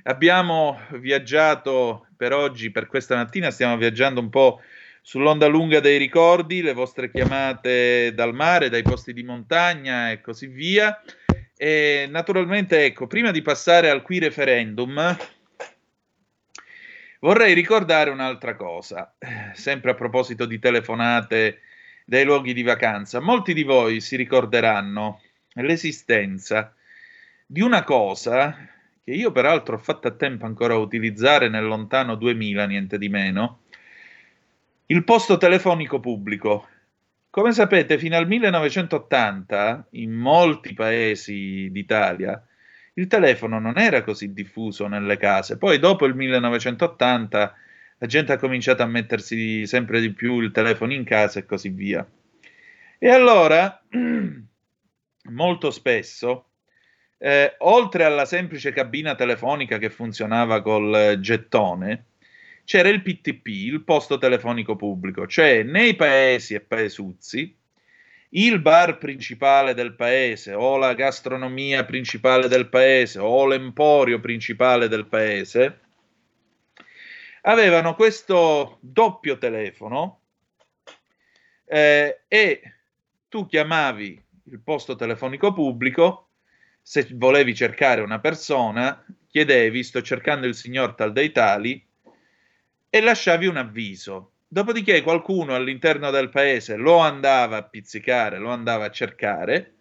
[0.08, 4.62] abbiamo viaggiato per oggi, per questa mattina, stiamo viaggiando un po'
[5.02, 10.48] sull'onda lunga dei ricordi, le vostre chiamate dal mare, dai posti di montagna e così
[10.48, 11.02] via.
[11.56, 15.16] E naturalmente, ecco, prima di passare al qui referendum,
[17.20, 19.12] Vorrei ricordare un'altra cosa,
[19.54, 21.62] sempre a proposito di telefonate
[22.06, 23.20] dai luoghi di vacanza.
[23.20, 25.22] Molti di voi si ricorderanno
[25.56, 26.76] l'esistenza
[27.44, 28.56] di una cosa
[29.08, 33.08] che io peraltro ho fatto a tempo ancora a utilizzare nel lontano 2000, niente di
[33.08, 33.62] meno,
[34.88, 36.68] il posto telefonico pubblico.
[37.30, 42.46] Come sapete, fino al 1980 in molti paesi d'Italia
[42.96, 45.58] il telefono non era così diffuso nelle case.
[45.58, 47.56] Poi dopo il 1980
[48.00, 51.70] la gente ha cominciato a mettersi sempre di più il telefono in casa e così
[51.70, 52.06] via.
[53.00, 53.84] E allora,
[55.32, 56.47] molto spesso,
[57.18, 62.06] eh, oltre alla semplice cabina telefonica che funzionava col gettone,
[62.64, 67.56] c'era il PTP, il posto telefonico pubblico, cioè nei paesi e paesuzzi
[68.32, 75.06] il bar principale del paese o la gastronomia principale del paese o l'emporio principale del
[75.06, 75.80] paese
[77.44, 80.20] avevano questo doppio telefono
[81.64, 82.62] eh, e
[83.30, 86.27] tu chiamavi il posto telefonico pubblico
[86.88, 91.86] se volevi cercare una persona chiedevi sto cercando il signor tal dei tali
[92.90, 98.86] e lasciavi un avviso Dopodiché qualcuno all'interno del paese lo andava a pizzicare, lo andava
[98.86, 99.74] a cercare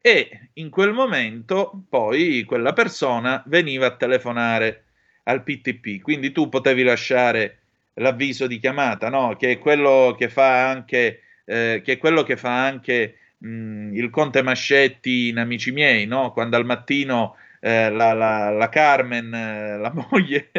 [0.00, 4.84] e in quel momento poi quella persona veniva a telefonare
[5.24, 6.00] al PTP.
[6.00, 7.58] Quindi tu potevi lasciare
[7.94, 9.36] l'avviso di chiamata, no?
[9.36, 14.10] che è quello che fa anche, eh, che è quello che fa anche mh, il
[14.10, 16.32] Conte Mascetti in Amici miei, no?
[16.32, 20.50] quando al mattino eh, la, la, la, Carmen, eh, la moglie,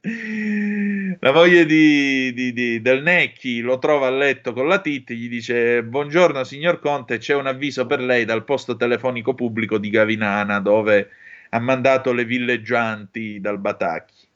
[1.20, 5.28] la moglie di, di, di, del Necchi lo trova a letto con la Titti, gli
[5.28, 10.60] dice buongiorno signor Conte, c'è un avviso per lei dal posto telefonico pubblico di Gavinana
[10.60, 11.10] dove
[11.50, 14.28] ha mandato le villeggianti dal Batacchi.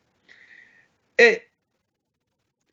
[1.15, 1.49] E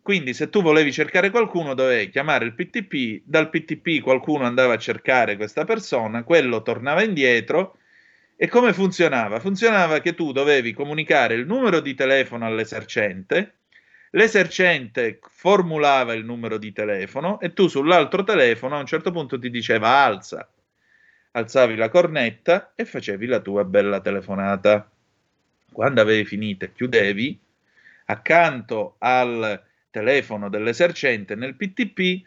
[0.04, 4.78] quindi se tu volevi cercare qualcuno dovevi chiamare il PTP, dal PTP qualcuno andava a
[4.78, 7.78] cercare questa persona, quello tornava indietro
[8.36, 9.40] e come funzionava?
[9.40, 13.60] Funzionava che tu dovevi comunicare il numero di telefono all'esercente,
[14.10, 19.50] l'esercente formulava il numero di telefono e tu sull'altro telefono a un certo punto ti
[19.50, 20.52] diceva alza,
[21.32, 24.86] alzavi la cornetta e facevi la tua bella telefonata.
[25.72, 27.40] Quando avevi finito chiudevi,
[28.08, 32.26] accanto al telefono dell'esercente nel PTP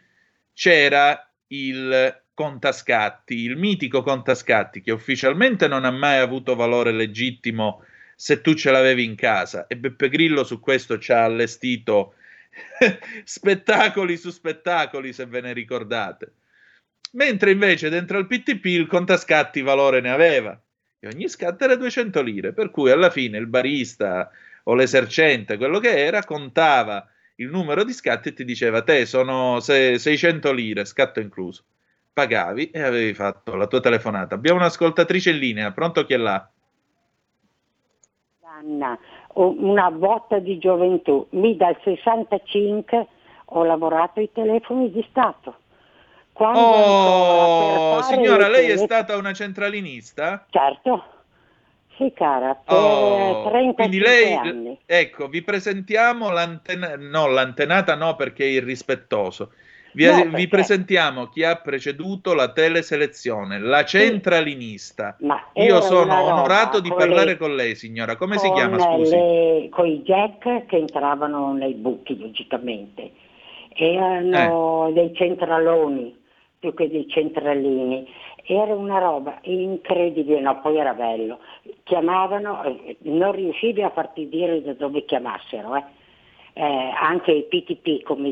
[0.53, 7.83] c'era il contascatti, il mitico contascatti che ufficialmente non ha mai avuto valore legittimo
[8.15, 12.13] se tu ce l'avevi in casa e Beppe Grillo su questo ci ha allestito
[13.25, 16.31] spettacoli su spettacoli se ve ne ricordate.
[17.11, 20.59] Mentre invece dentro al PTP il contascatti valore ne aveva
[20.99, 24.31] e ogni scatto era 200 lire, per cui alla fine il barista
[24.63, 27.07] o l'esercente, quello che era, contava
[27.39, 31.63] il numero di scatti e ti diceva te sono 600 lire, scatto incluso.
[32.13, 34.35] Pagavi e avevi fatto la tua telefonata.
[34.35, 36.49] Abbiamo un'ascoltatrice in linea, pronto chi è là?
[38.41, 38.97] Anna,
[39.33, 41.27] una botta di gioventù.
[41.31, 43.07] Mi dal 65
[43.45, 45.57] ho lavorato ai telefoni di Stato.
[46.33, 50.45] Quando oh, signora, lei è stata una centralinista?
[50.49, 51.16] Certo.
[51.97, 54.77] Sì, cara, per oh, 35 quindi lei, anni.
[54.85, 59.51] Ecco, vi presentiamo l'antenata, no, l'antenata no perché è irrispettoso.
[59.93, 65.15] Vi, No, vi perché- presentiamo chi ha preceduto la teleselezione, la centralinista.
[65.21, 68.15] Ma Io sono onorato di parlare le- con lei, signora.
[68.15, 69.15] Come si chiama, scusi?
[69.15, 73.09] le- con i jack che entravano nei buchi, logicamente.
[73.73, 74.93] Erano Eh.
[74.93, 76.15] dei centraloni
[76.59, 78.07] più che dei centralini.
[78.49, 81.39] Era una roba incredibile, no, poi era bello.
[81.87, 85.83] Chiamavano, eh, non riuscivi a farti dire da dove chiamassero, eh.
[86.53, 86.63] Eh,
[86.99, 88.31] anche il PTP, come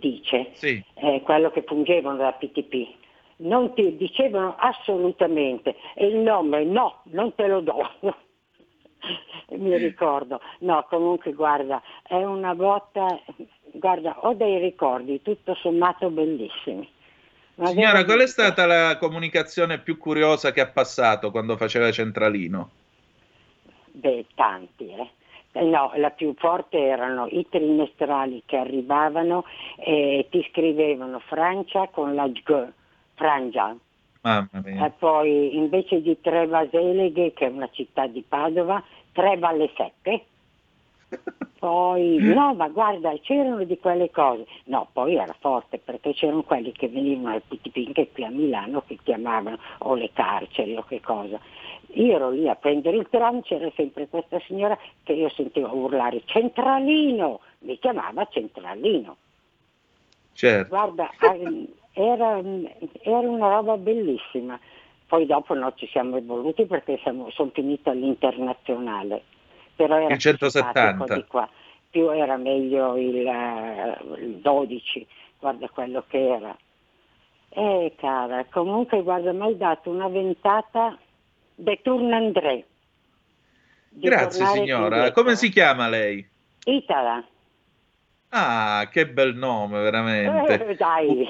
[0.00, 0.82] dice, Sì.
[0.94, 2.88] eh, quello che fungevano da PTP.
[3.36, 7.88] Non ti dicevano assolutamente e il nome no, non te lo do.
[9.50, 10.40] Mi ricordo.
[10.60, 13.20] No, comunque guarda, è una botta,
[13.72, 16.88] guarda, ho dei ricordi tutto sommato bellissimi.
[17.56, 22.70] Ma Signora, qual è stata la comunicazione più curiosa che ha passato quando faceva centralino?
[23.98, 25.10] Beh, tanti, eh.
[25.52, 29.44] Eh, No, la più forte erano i trimestrali che arrivavano
[29.76, 32.68] e ti scrivevano Francia con la G,
[33.14, 33.76] Frangia.
[34.84, 38.82] E poi invece di tre Vaseleghe, che è una città di Padova,
[39.12, 40.24] tre Valle Secche.
[41.58, 44.46] Poi, no, ma guarda, c'erano di quelle cose.
[44.66, 48.84] No, poi era forte perché c'erano quelli che venivano al PTP anche qui a Milano
[48.86, 51.40] che chiamavano o le carceri o che cosa.
[51.92, 56.22] Io ero lì a prendere il tram, c'era sempre questa signora che io sentivo urlare
[56.26, 59.16] Centralino, mi chiamava Centralino.
[60.32, 60.68] Certo.
[60.68, 62.40] Guarda, ehm, era,
[63.02, 64.58] era una roba bellissima.
[65.06, 69.22] Poi dopo no, ci siamo evoluti perché siamo, sono finito all'internazionale.
[69.74, 70.88] Però era Il più 170.
[70.88, 71.48] simpatico di qua.
[71.90, 75.06] Più era meglio il, eh, il 12,
[75.38, 76.56] guarda quello che era.
[77.48, 80.98] Eh cara, comunque guarda, mi hai dato una ventata
[81.58, 82.64] de Tourne André.
[83.90, 85.10] Di Grazie signora.
[85.12, 86.26] Come si chiama lei?
[86.64, 87.24] Itala.
[88.30, 90.68] Ah, che bel nome, veramente.
[90.68, 91.26] Eh, dai.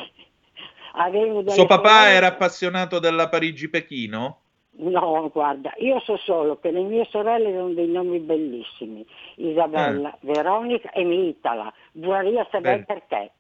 [1.46, 4.40] Suo papà sorelle- era appassionato della Parigi-Pechino?
[4.80, 9.04] No, guarda, io so solo che le mie sorelle hanno dei nomi bellissimi.
[9.36, 11.72] Isabella, Veronica e.
[11.92, 13.02] Vorrei sapere Bello.
[13.08, 13.32] perché.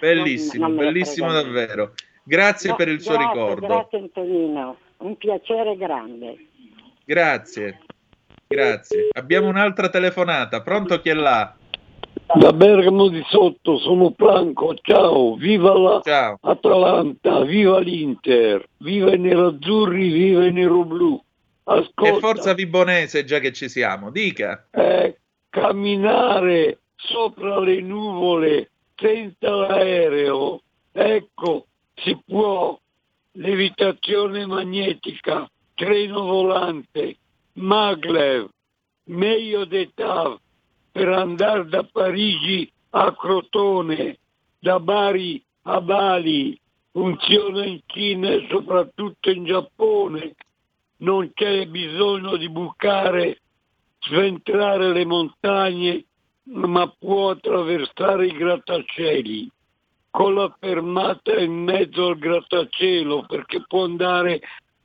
[0.00, 1.92] Bellissimo, Non- non bellissimo davvero.
[2.24, 3.66] Grazie No, per il suo grazie, ricordo.
[3.66, 6.36] Grazie Antonino, un piacere grande.
[7.04, 7.80] Grazie.
[8.48, 9.08] Grazie.
[9.12, 10.62] Abbiamo un'altra telefonata.
[10.62, 11.54] Pronto chi è là?
[12.34, 16.38] Da Bergamo di Sotto, sono Franco, ciao, viva la Ciao.
[16.40, 21.22] Atalanta, viva l'Inter, viva i nerazzurri, viva i neroblù.
[21.68, 24.10] E forza Vibonese, già che ci siamo.
[24.10, 24.66] Dica.
[24.72, 25.18] eh,
[25.50, 32.78] camminare sopra le nuvole senza l'aereo, ecco, si può.
[33.38, 37.18] Levitazione magnetica, treno volante,
[37.54, 38.48] maglev,
[39.08, 40.38] meglio de tav,
[40.90, 44.16] per andare da Parigi a Crotone,
[44.58, 46.58] da Bari a Bali,
[46.90, 50.34] funziona in Cina e soprattutto in Giappone.
[50.98, 53.42] Non c'è bisogno di bucare,
[54.00, 56.04] sventrare le montagne,
[56.44, 59.50] ma può attraversare i grattacieli
[60.16, 64.40] con la fermata in mezzo al grattacielo perché può andare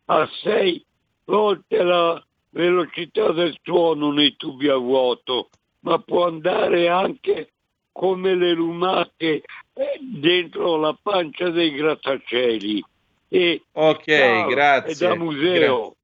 [0.07, 0.86] a sei
[1.23, 5.47] volte la velocità del suono nei tubi a vuoto,
[5.86, 7.53] ma può andare anche
[7.93, 12.84] come le lumache eh, dentro la pancia dei grattacieli.
[13.29, 14.91] E Ok, ciao, grazie.
[14.91, 15.95] È da museo.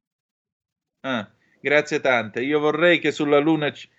[1.02, 2.42] Gra- ah, grazie tante.
[2.44, 3.90] Io vorrei che sulla Luna ci...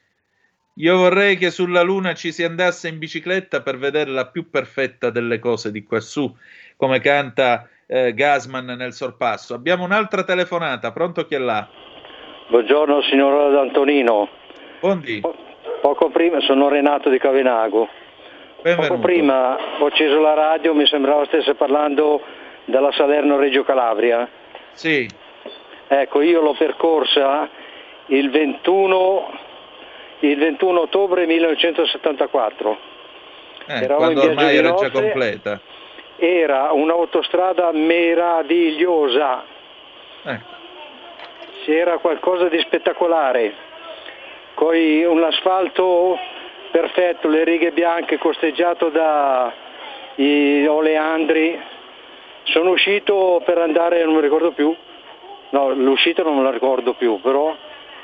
[0.81, 5.11] Io vorrei che sulla Luna ci si andasse in bicicletta per vedere la più perfetta
[5.11, 6.33] delle cose di quassù,
[6.76, 9.55] come canta eh, Gasman nel sorpasso.
[9.55, 11.66] Abbiamo un'altra telefonata, pronto chi è là?
[12.49, 14.29] Buongiorno signor Antonino.
[14.79, 15.20] Buondì.
[15.81, 17.89] Poco prima sono Renato di Cavenago.
[18.62, 22.22] Poco prima ho acceso la radio, mi sembrava stesse parlando
[22.66, 24.29] della Salerno Reggio Calabria.
[24.74, 25.09] Sì.
[25.89, 27.49] Ecco, io l'ho percorsa
[28.07, 29.47] il 21,
[30.21, 32.79] il 21 ottobre 1974.
[33.66, 35.61] Eh, Eravamo in ormai era già completa.
[36.16, 39.45] Era un'autostrada meravigliosa.
[40.23, 40.57] Ecco.
[41.64, 43.53] C'era qualcosa di spettacolare.
[44.55, 46.19] Poi un asfalto
[46.71, 49.53] perfetto, le righe bianche costeggiato da
[50.16, 51.61] i oleandri.
[52.45, 54.75] Sono uscito per andare, non mi ricordo più,
[55.51, 57.55] no, l'uscita non me la ricordo più, però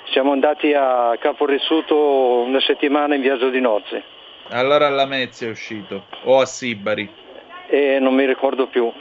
[0.06, 4.02] siamo andati a Caporizzuto una settimana in viaggio di nozze
[4.50, 7.08] Allora alla Mezia è uscito, o a Sibari.
[7.68, 8.92] e non mi ricordo più.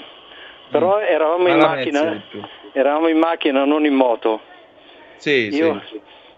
[0.70, 2.24] Però eravamo in macchina,
[2.72, 4.42] eravamo in macchina, non in moto.
[5.18, 5.82] Sì, Io,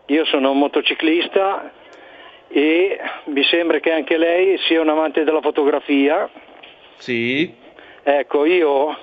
[0.08, 1.72] io sono un motociclista
[2.50, 6.30] e mi sembra che anche lei sia un amante della fotografia.
[6.98, 7.54] Sì.
[8.04, 8.98] Ecco, io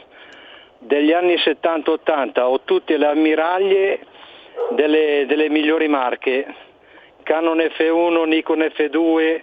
[0.78, 4.00] degli anni 70-80 ho tutte le ammiraglie
[4.74, 6.46] delle, delle migliori marche.
[7.22, 9.42] Canon F1, Nikon F2,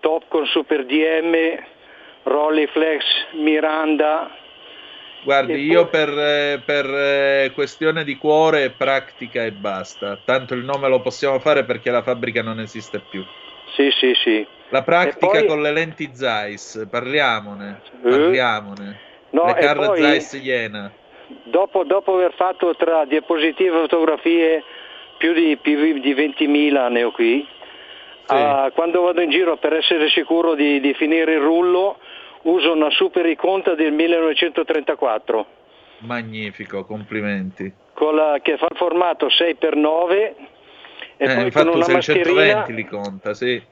[0.00, 1.34] Topcon Super DM,
[2.24, 3.02] Rolleiflex,
[3.32, 4.30] Miranda.
[5.22, 10.18] Guardi, io per, eh, per, eh, questione di cuore pratica e basta.
[10.24, 13.22] Tanto il nome lo possiamo fare perché la fabbrica non esiste più.
[13.76, 14.46] Sì, sì, sì.
[14.70, 18.08] La pratica poi- con le lenti Zeiss, parliamone, Eh?
[18.08, 18.98] parliamone.
[19.30, 20.90] No, le Carl poi- Zeiss Iena.
[21.44, 24.64] Dopo, dopo aver fatto tra diapositive e fotografie
[25.16, 27.46] più di, più di 20.000 ne ho qui,
[28.26, 31.98] ah, quando vado in giro per essere sicuro di, di finire il rullo
[32.42, 35.46] uso una super Iconta del 1934
[35.98, 37.70] Magnifico, complimenti.
[37.92, 40.34] con la- che fa il formato 6x9
[41.16, 43.62] e Eh, poi con una mascherina 120 li conta, sì.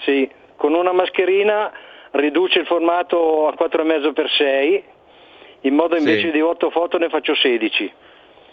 [0.00, 1.72] Sì, con una mascherina
[2.12, 4.82] riduce il formato a 4,5x6,
[5.62, 6.00] in modo Sì.
[6.00, 7.92] invece di 8 foto ne faccio 16.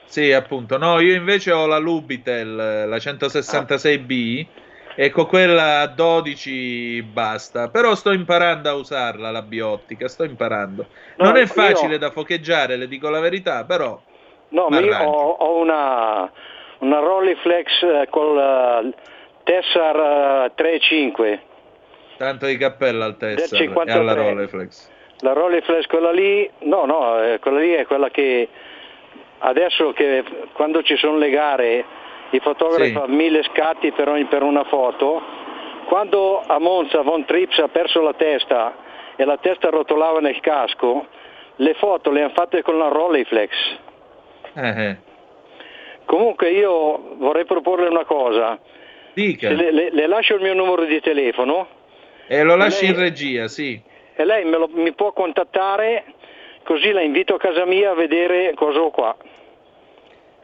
[0.06, 0.78] Sì, appunto.
[0.78, 2.56] No, io invece ho la Lubitel,
[2.88, 4.46] la 166B,
[4.96, 7.70] e con quella a 12 basta.
[7.70, 10.88] Però sto imparando a usarla, la biottica, sto imparando.
[11.18, 14.00] No, non è io- facile da focheggiare, le dico la verità, però...
[14.50, 16.32] No, ma io ho, ho una,
[16.80, 18.94] una Rolleiflex eh, col eh,
[19.44, 21.40] Tessar eh, 3.5,
[22.18, 24.00] Tanto di cappello al Tessar e 53.
[24.00, 24.92] alla Rolleiflex.
[25.20, 28.48] La Rolleiflex quella lì, no, no, eh, quella lì è quella che
[29.40, 31.86] adesso che quando ci sono le gare
[32.32, 32.92] i fotografi Sì.
[32.94, 35.22] fanno mille scatti per, ogni- per una foto,
[35.86, 38.76] quando a Monza Von Trips ha perso la testa
[39.16, 41.06] e la testa rotolava nel casco,
[41.58, 43.52] le foto le hanno fatte con la Rolleiflex.
[44.56, 44.98] Eh, eh.
[46.06, 48.60] Comunque io vorrei proporle una cosa.
[49.14, 49.50] Dica.
[49.52, 51.68] Le, le- le lascio il mio numero di telefono
[52.28, 53.82] E lo lasci lei- in regia, sì.
[54.16, 56.06] E lei lo- mi può contattare
[56.64, 59.16] così la invito a casa mia a vedere cosa ho qua.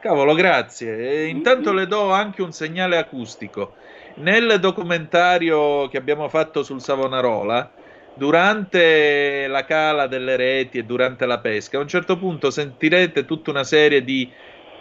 [0.00, 0.96] Cavolo, grazie.
[0.96, 3.74] E intanto le do anche un segnale acustico.
[4.14, 7.70] Nel documentario che abbiamo fatto sul Savonarola,
[8.14, 13.50] durante la cala delle reti e durante la pesca, a un certo punto sentirete tutta
[13.50, 14.30] una serie di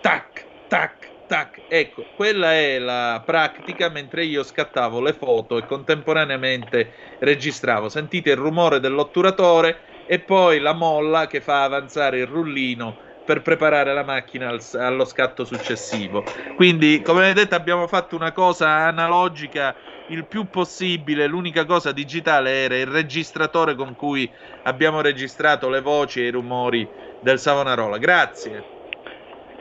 [0.02, 1.01] tac, tac,
[1.32, 1.64] tac.
[1.68, 7.88] Ecco, quella è la pratica mentre io scattavo le foto e contemporaneamente registravo.
[7.88, 13.94] Sentite il rumore dell'otturatore e poi la molla che fa avanzare il rullino per preparare
[13.94, 16.28] la macchina al- allo scatto successivo.
[16.54, 19.74] Quindi, come vedete, abbiamo fatto una cosa analogica
[20.08, 21.28] il più possibile.
[21.28, 26.94] L'unica cosa digitale era il registratore con cui abbiamo registrato le voci e i rumori
[27.20, 27.98] del Savonarola.
[28.00, 28.66] Grazie.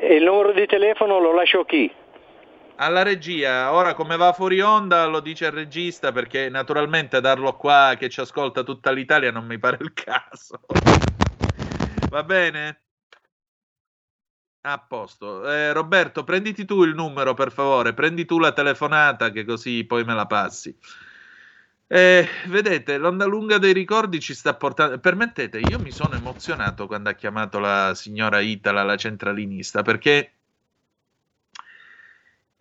[0.03, 1.93] E il numero di telefono lo lascio qui.
[2.77, 7.95] alla regia, ora come va fuori onda lo dice il regista perché naturalmente darlo qua
[7.99, 10.61] che ci ascolta tutta l'Italia non mi pare il caso.
[12.09, 12.81] Va bene?
[14.63, 15.47] A posto.
[15.51, 20.05] Eh, Roberto, prenditi tu il numero per favore, prendi tu la telefonata che così poi
[20.05, 20.75] me la passi.
[21.93, 25.01] Eh, vedete, l'onda lunga dei ricordi ci sta portando.
[25.01, 30.33] Permettete, io mi sono emozionato quando ha chiamato la signora Itala, la centralinista, perché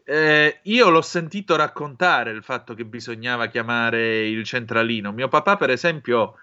[0.04, 5.12] eh, io l'ho sentito raccontare il fatto che bisognava chiamare il centralino.
[5.12, 6.34] Mio papà, per esempio,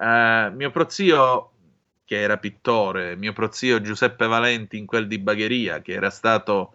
[0.00, 1.50] eh, mio prozio,
[2.04, 6.74] che era pittore, mio prozio Giuseppe Valenti in quel di Bagheria, che era stato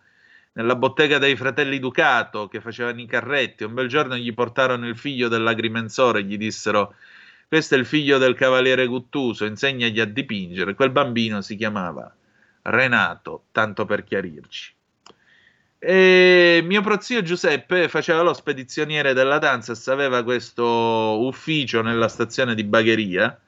[0.54, 4.98] nella bottega dei fratelli Ducato, che facevano i carretti, un bel giorno gli portarono il
[4.98, 6.96] figlio dell'agrimensore e gli dissero
[7.54, 10.74] questo è il figlio del cavaliere Guttuso, insegnagli a dipingere.
[10.74, 12.12] Quel bambino si chiamava
[12.64, 14.74] Renato, tanto per chiarirci.
[15.78, 22.64] E mio prozio Giuseppe faceva lo spedizioniere della Danzas, aveva questo ufficio nella stazione di
[22.64, 23.40] Bagheria,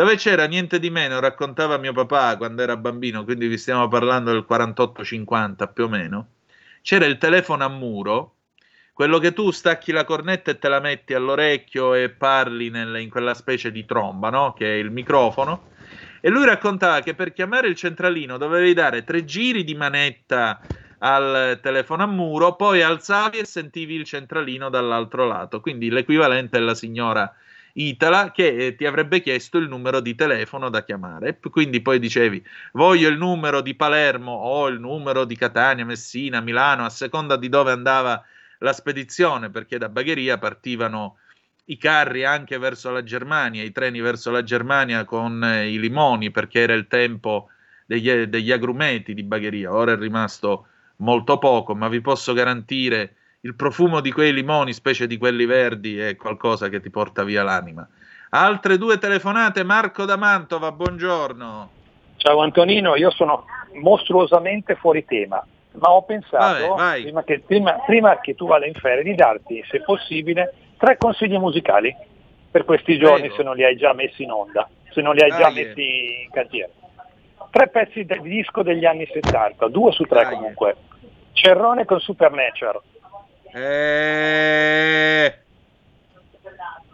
[0.00, 0.46] dove c'era?
[0.46, 5.70] Niente di meno, raccontava mio papà quando era bambino, quindi vi stiamo parlando del 48-50
[5.74, 6.28] più o meno,
[6.80, 8.36] c'era il telefono a muro,
[8.94, 13.10] quello che tu stacchi la cornetta e te la metti all'orecchio e parli nel, in
[13.10, 14.54] quella specie di tromba, no?
[14.54, 15.68] che è il microfono,
[16.22, 20.62] e lui raccontava che per chiamare il centralino dovevi dare tre giri di manetta
[21.00, 26.60] al telefono a muro, poi alzavi e sentivi il centralino dall'altro lato, quindi l'equivalente è
[26.62, 27.30] la signora
[27.74, 32.44] Itala che eh, ti avrebbe chiesto il numero di telefono da chiamare, quindi poi dicevi
[32.72, 37.48] voglio il numero di Palermo o il numero di Catania, Messina, Milano, a seconda di
[37.48, 38.22] dove andava
[38.58, 41.16] la spedizione, perché da Bagheria partivano
[41.66, 46.30] i carri anche verso la Germania, i treni verso la Germania con eh, i limoni,
[46.30, 47.48] perché era il tempo
[47.86, 50.66] degli, degli agrumeti di Bagheria, ora è rimasto
[50.96, 55.98] molto poco, ma vi posso garantire il profumo di quei limoni, specie di quelli verdi,
[55.98, 57.88] è qualcosa che ti porta via l'anima.
[58.30, 61.70] Altre due telefonate, Marco da Mantova, buongiorno.
[62.16, 63.46] Ciao Antonino, io sono
[63.80, 65.42] mostruosamente fuori tema,
[65.72, 69.64] ma ho pensato, Vabbè, prima, che, prima- prima che tu vada in ferie, di darti,
[69.70, 71.96] se possibile, tre consigli musicali
[72.50, 73.36] per questi giorni, Prego.
[73.36, 75.54] se non li hai già messi in onda, se non li hai già Dai.
[75.54, 76.72] messi in cantiere.
[77.50, 80.34] Tre pezzi del disco degli anni 70, due su tre Dai.
[80.34, 80.76] comunque.
[81.32, 82.80] Cerrone con Supernature,
[83.52, 85.38] Eh,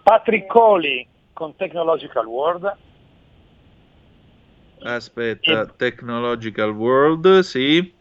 [0.02, 2.76] Patrick Coley con Technological World,
[4.82, 7.94] aspetta, Technological World, sì.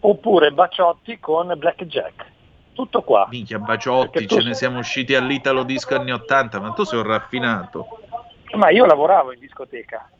[0.00, 2.32] oppure Baciotti con Blackjack.
[2.74, 3.28] Tutto qua.
[3.30, 7.06] Minchia, Baciotti, tu ce ne siamo usciti all'Italo Disco anni 80, ma tu sei un
[7.06, 7.86] raffinato.
[8.56, 10.10] Ma io lavoravo in discoteca.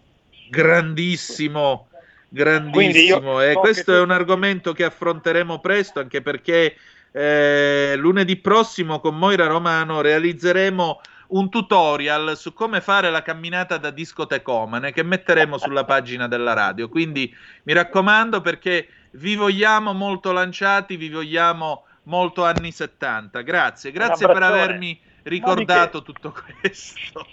[0.48, 1.88] Grandissimo,
[2.28, 3.40] grandissimo.
[3.42, 6.76] io E so questo che è un argomento che affronteremo presto, anche perché
[7.16, 13.90] eh, lunedì prossimo con Moira Romano realizzeremo un tutorial su come fare la camminata da
[13.90, 16.88] discotecomane che metteremo sulla pagina della radio.
[16.88, 17.32] Quindi
[17.62, 23.42] mi raccomando perché vi vogliamo molto lanciati, vi vogliamo molto anni 70.
[23.42, 27.24] Grazie, grazie per avermi ricordato tutto questo.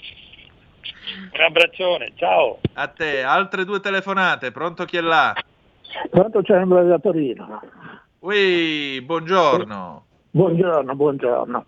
[1.33, 2.59] Un abbraccione, ciao.
[2.73, 5.33] A te, altre due telefonate, pronto chi è là?
[6.11, 7.61] Pronto c'è Andrea da Torino.
[8.21, 10.05] Ui, buongiorno.
[10.29, 11.65] Buongiorno, buongiorno.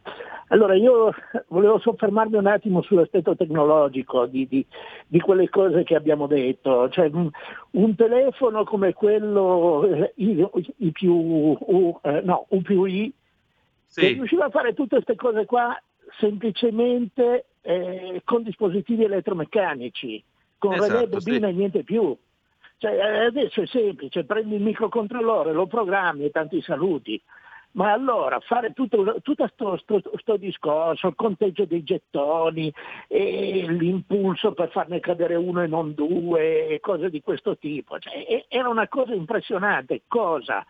[0.50, 1.12] Allora io
[1.48, 4.66] volevo soffermarmi un attimo sull'aspetto tecnologico di, di-
[5.08, 6.90] di quelle cose che abbiamo detto.
[6.90, 7.10] Cioè,
[7.72, 10.48] un, telefono come quello eh, I,
[10.78, 13.12] I più U, eh, no, U più I,
[13.92, 15.76] che riusciva a fare tutte queste cose qua
[16.20, 20.24] semplicemente eh, con dispositivi elettromeccanici,
[20.60, 22.16] con Esatto, relè bobina e niente più.
[22.78, 27.22] Cioè, eh, adesso è semplice, prendi il microcontrollore, lo programmi e tanti saluti.
[27.74, 32.72] Ma allora fare tutto, tutto sto, sto- sto discorso, il conteggio dei gettoni,
[33.08, 38.70] l'impulso per farne cadere uno e non due, e cose di questo tipo, cioè, era
[38.70, 40.64] una cosa impressionante, cosa?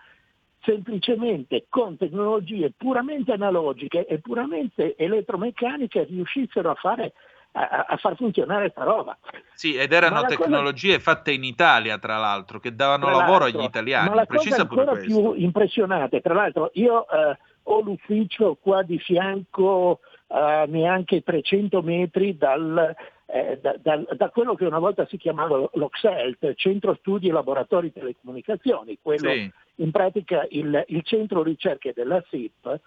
[0.62, 7.12] Semplicemente con tecnologie puramente analogiche e puramente elettromeccaniche riuscissero a fare
[7.56, 9.18] a, a far funzionare sta roba.
[9.54, 13.46] Sì, ed erano la cosa- tecnologie fatte in Italia, tra l'altro, che davano Tra lavoro
[13.46, 14.10] agli italiani.
[14.10, 18.82] Ma la cosa Precisa pure ancora più impressionante, tra l'altro io eh, ho l'ufficio qua
[18.84, 22.96] di fianco a neanche 300 metri dal,
[23.28, 27.94] eh, da, dal- da quello che una volta si chiamava l'OXELT, Centro Studi e Laboratori
[27.94, 29.52] Telecomunicazioni, quello Sì.
[29.76, 32.80] in pratica il, il centro ricerche della SIP.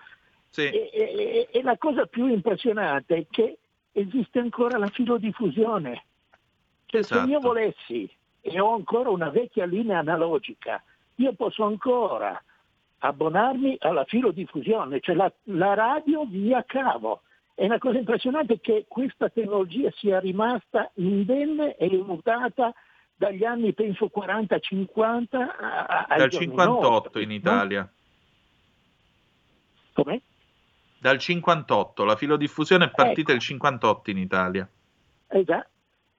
[0.58, 3.58] E, e- e la cosa più impressionante è che
[3.96, 6.04] esiste ancora la filodiffusione.
[6.86, 7.30] Cioè, Se Esatto.
[7.30, 8.10] io volessi
[8.40, 10.82] e ho ancora una vecchia linea analogica,
[11.16, 12.40] io posso ancora
[12.98, 17.22] abbonarmi alla filodiffusione, cioè la, la radio via cavo.
[17.54, 22.74] È una cosa impressionante che questa tecnologia sia rimasta indenne e immutata
[23.14, 27.90] dagli anni, penso, 40-50 a, Dal 58 in Italia.
[29.94, 30.20] Come?
[31.06, 33.38] Dal 58, la filodiffusione è partita ecco.
[33.38, 34.68] il 58 in Italia.
[35.28, 35.68] Esatto,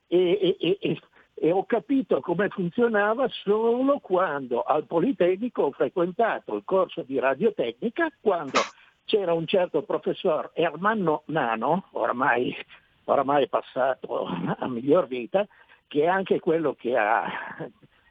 [0.07, 1.01] e, e, e,
[1.33, 8.07] e, ho capito come funzionava solo quando al Politecnico ho frequentato il corso di radiotecnica,
[8.21, 8.61] quando
[9.03, 12.55] c'era un certo professor Ermanno Nano, oramai,
[13.03, 14.25] oramai passato
[14.57, 15.45] a miglior vita,
[15.87, 17.29] che è anche quello che ha,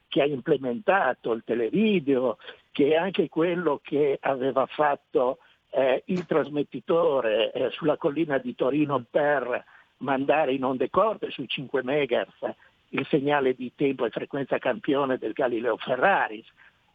[0.08, 2.36] che ha implementato il televideo,
[2.70, 5.38] che è anche quello che aveva fatto
[5.76, 9.62] eh, il trasmettitore eh, sulla collina di Torino per
[9.98, 12.54] mandare in onde corte sui 5 MHz
[12.90, 16.46] il segnale di tempo e frequenza campione del Galileo Ferraris.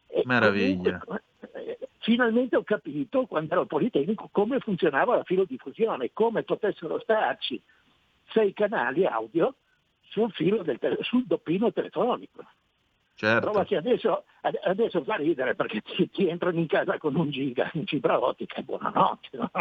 [0.07, 0.99] E Meraviglia.
[1.53, 7.61] Eh, finalmente ho capito, quando ero al Politecnico, come funzionava la filodiffusione, come potessero starci
[8.31, 9.53] sei canali audio
[10.07, 12.43] sul, filo del, sul doppino telefonico.
[13.21, 13.51] Certo.
[13.51, 14.23] Prova che adesso,
[14.63, 18.55] adesso, fa ridere perché ti, ti, entrano in casa con un giga in fibra ottica
[18.55, 19.29] e buonanotte.
[19.37, 19.51] No?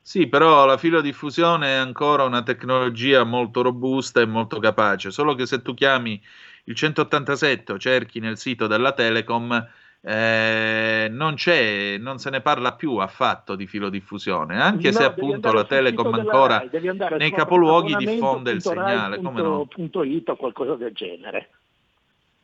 [0.00, 5.46] Sì, però la filodiffusione è ancora una tecnologia molto robusta e molto capace, solo che
[5.46, 6.22] se tu chiami
[6.66, 9.68] il 187 o cerchi nel sito della Telecom
[10.00, 15.52] eh, non c'è, non se ne parla più affatto di filodiffusione, anche no, se appunto
[15.52, 19.66] la Telecom ancora Rai, nei capoluoghi diffonde il segnale, come no?
[19.66, 21.50] Punto it o qualcosa del genere.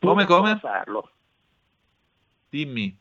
[0.02, 0.58] Come come?
[0.58, 1.10] Farlo.
[2.50, 2.98] Dimmi.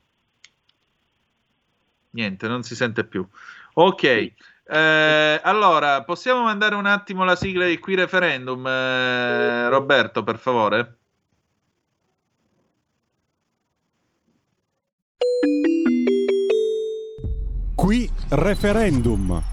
[2.12, 3.28] Niente, non si sente più.
[3.74, 4.02] Ok.
[4.02, 4.34] Sì.
[4.68, 10.98] Eh, allora, possiamo mandare un attimo la sigla di qui referendum, eh, Roberto, per favore?
[17.76, 19.51] Qui referendum.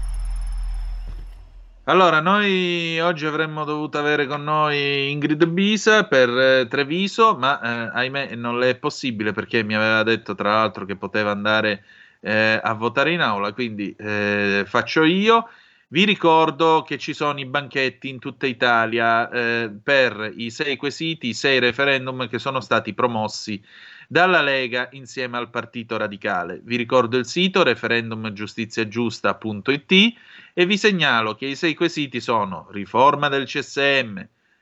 [1.89, 7.89] Allora, noi oggi avremmo dovuto avere con noi Ingrid Bisa per eh, Treviso, ma eh,
[7.91, 11.83] ahimè non le è possibile perché mi aveva detto tra l'altro che poteva andare
[12.19, 15.49] eh, a votare in aula, quindi eh, faccio io.
[15.87, 21.29] Vi ricordo che ci sono i banchetti in tutta Italia eh, per i sei quesiti,
[21.29, 23.59] i sei referendum che sono stati promossi
[24.07, 26.61] dalla Lega insieme al Partito Radicale.
[26.63, 30.13] Vi ricordo il sito referendumgiustiziagiusta.it
[30.59, 34.19] e vi segnalo che i sei quesiti sono riforma del CSM,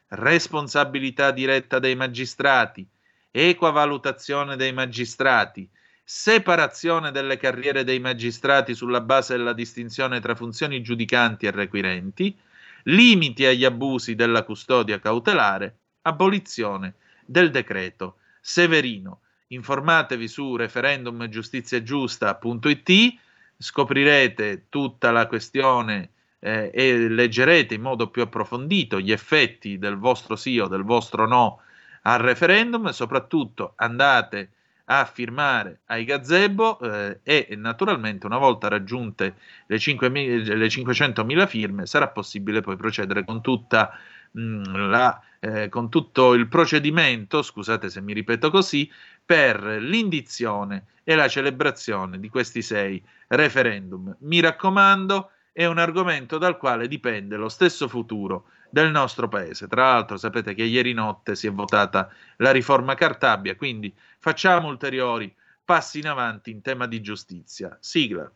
[0.10, 2.88] responsabilità diretta dei magistrati,
[3.32, 5.68] equa valutazione dei magistrati,
[6.04, 12.38] separazione delle carriere dei magistrati sulla base della distinzione tra funzioni giudicanti e requirenti,
[12.84, 16.94] limiti agli abusi della custodia cautelare, abolizione
[17.26, 19.22] del decreto Severino.
[19.48, 23.20] Informatevi su referendumgiustiziagiusta.it,
[23.58, 26.10] scoprirete tutta la questione
[26.40, 31.28] eh, e leggerete in modo più approfondito gli effetti del vostro sì o del vostro
[31.28, 31.62] no
[32.04, 32.90] al referendum.
[32.90, 34.52] Soprattutto andate
[34.90, 39.36] a firmare ai gazebo eh, e naturalmente una volta raggiunte
[39.66, 43.92] le, 5, le 500.000 firme sarà possibile poi procedere con tutta
[44.32, 48.92] mh, la, eh, con tutto il procedimento, scusate se mi ripeto così,
[49.26, 54.16] per l'indizione e la celebrazione di questi sei referendum.
[54.20, 59.68] Mi raccomando, è un argomento dal quale dipende lo stesso futuro del nostro paese.
[59.68, 65.34] Tra l'altro sapete che ieri notte si è votata la riforma Cartabia, quindi facciamo ulteriori
[65.64, 67.78] passi in avanti in tema di giustizia.
[67.82, 68.32] Sigla.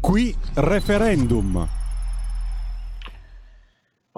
[0.00, 1.85] Qui referendum.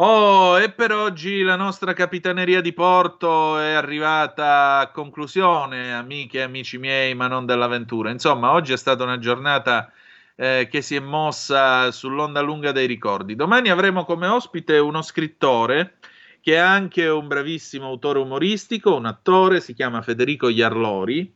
[0.00, 6.42] Oh, e per oggi la nostra capitaneria di porto è arrivata a conclusione, amiche e
[6.42, 8.10] amici miei, ma non dell'avventura.
[8.10, 9.90] Insomma, oggi è stata una giornata
[10.36, 13.34] eh, che si è mossa sull'onda lunga dei ricordi.
[13.34, 15.94] Domani avremo come ospite uno scrittore
[16.40, 21.34] che è anche un bravissimo autore umoristico, un attore, si chiama Federico Iarlori.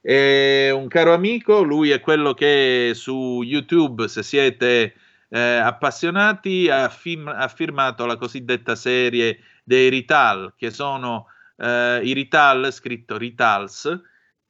[0.00, 4.94] È un caro amico, lui è quello che su YouTube, se siete
[5.34, 12.12] eh, appassionati ha, film, ha, firmato la cosiddetta serie dei Rital, che sono eh, i
[12.12, 13.98] Rital, scritto Ritals,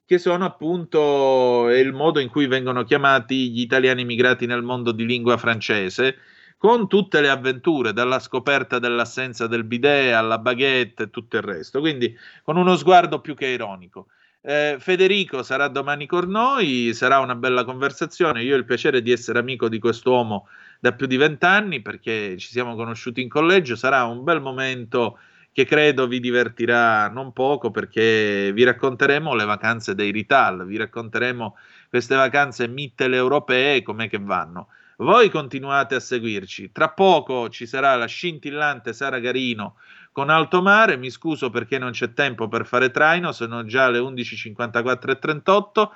[0.04, 5.06] che sono appunto il modo in cui vengono chiamati gli italiani immigrati nel mondo di
[5.06, 6.16] lingua francese,
[6.58, 11.78] con tutte le avventure, dalla scoperta dell'assenza del bidet alla baguette e tutto il resto,
[11.78, 14.08] quindi con uno sguardo più che ironico.
[14.44, 18.42] Eh, Federico sarà domani con noi, sarà una bella conversazione.
[18.42, 20.48] Io ho il piacere di essere amico di quest'uomo
[20.82, 23.76] da più di vent'anni perché ci siamo conosciuti in collegio.
[23.76, 25.20] Sarà un bel momento
[25.52, 31.56] che credo vi divertirà non poco perché vi racconteremo le vacanze dei Rital, vi racconteremo
[31.88, 34.70] queste vacanze mitteleuropee come che vanno.
[34.96, 36.72] Voi continuate a seguirci.
[36.72, 39.76] Tra poco ci sarà la scintillante Sara Garino
[40.10, 40.96] con Alto Mare.
[40.96, 45.92] Mi scuso perché non c'è tempo per fare traino, sono già le 11.54 e 38.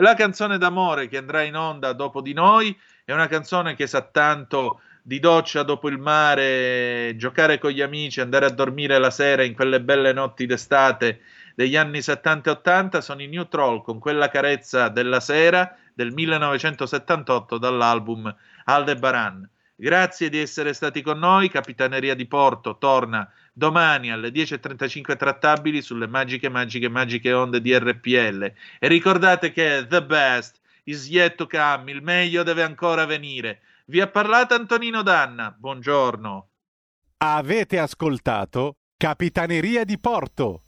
[0.00, 2.76] La canzone d'amore che andrà in onda dopo di noi
[3.06, 8.20] è una canzone che sa tanto di doccia dopo il mare, giocare con gli amici,
[8.20, 11.20] andare a dormire la sera in quelle belle notti d'estate
[11.54, 16.12] degli anni 70 e 80 sono i New Troll con quella carezza della sera del
[16.12, 18.34] 1978 dall'album
[18.64, 19.48] Aldebaran.
[19.76, 21.48] Grazie di essere stati con noi.
[21.48, 28.52] Capitaneria di Porto torna domani alle 10.35 trattabili sulle magiche, magiche, magiche onde di RPL.
[28.80, 33.60] E ricordate che the best is yet to come, il meglio deve ancora venire.
[33.86, 35.54] Vi ha parlato Antonino Danna.
[35.56, 36.50] Buongiorno.
[37.18, 40.65] Avete ascoltato Capitaneria di Porto.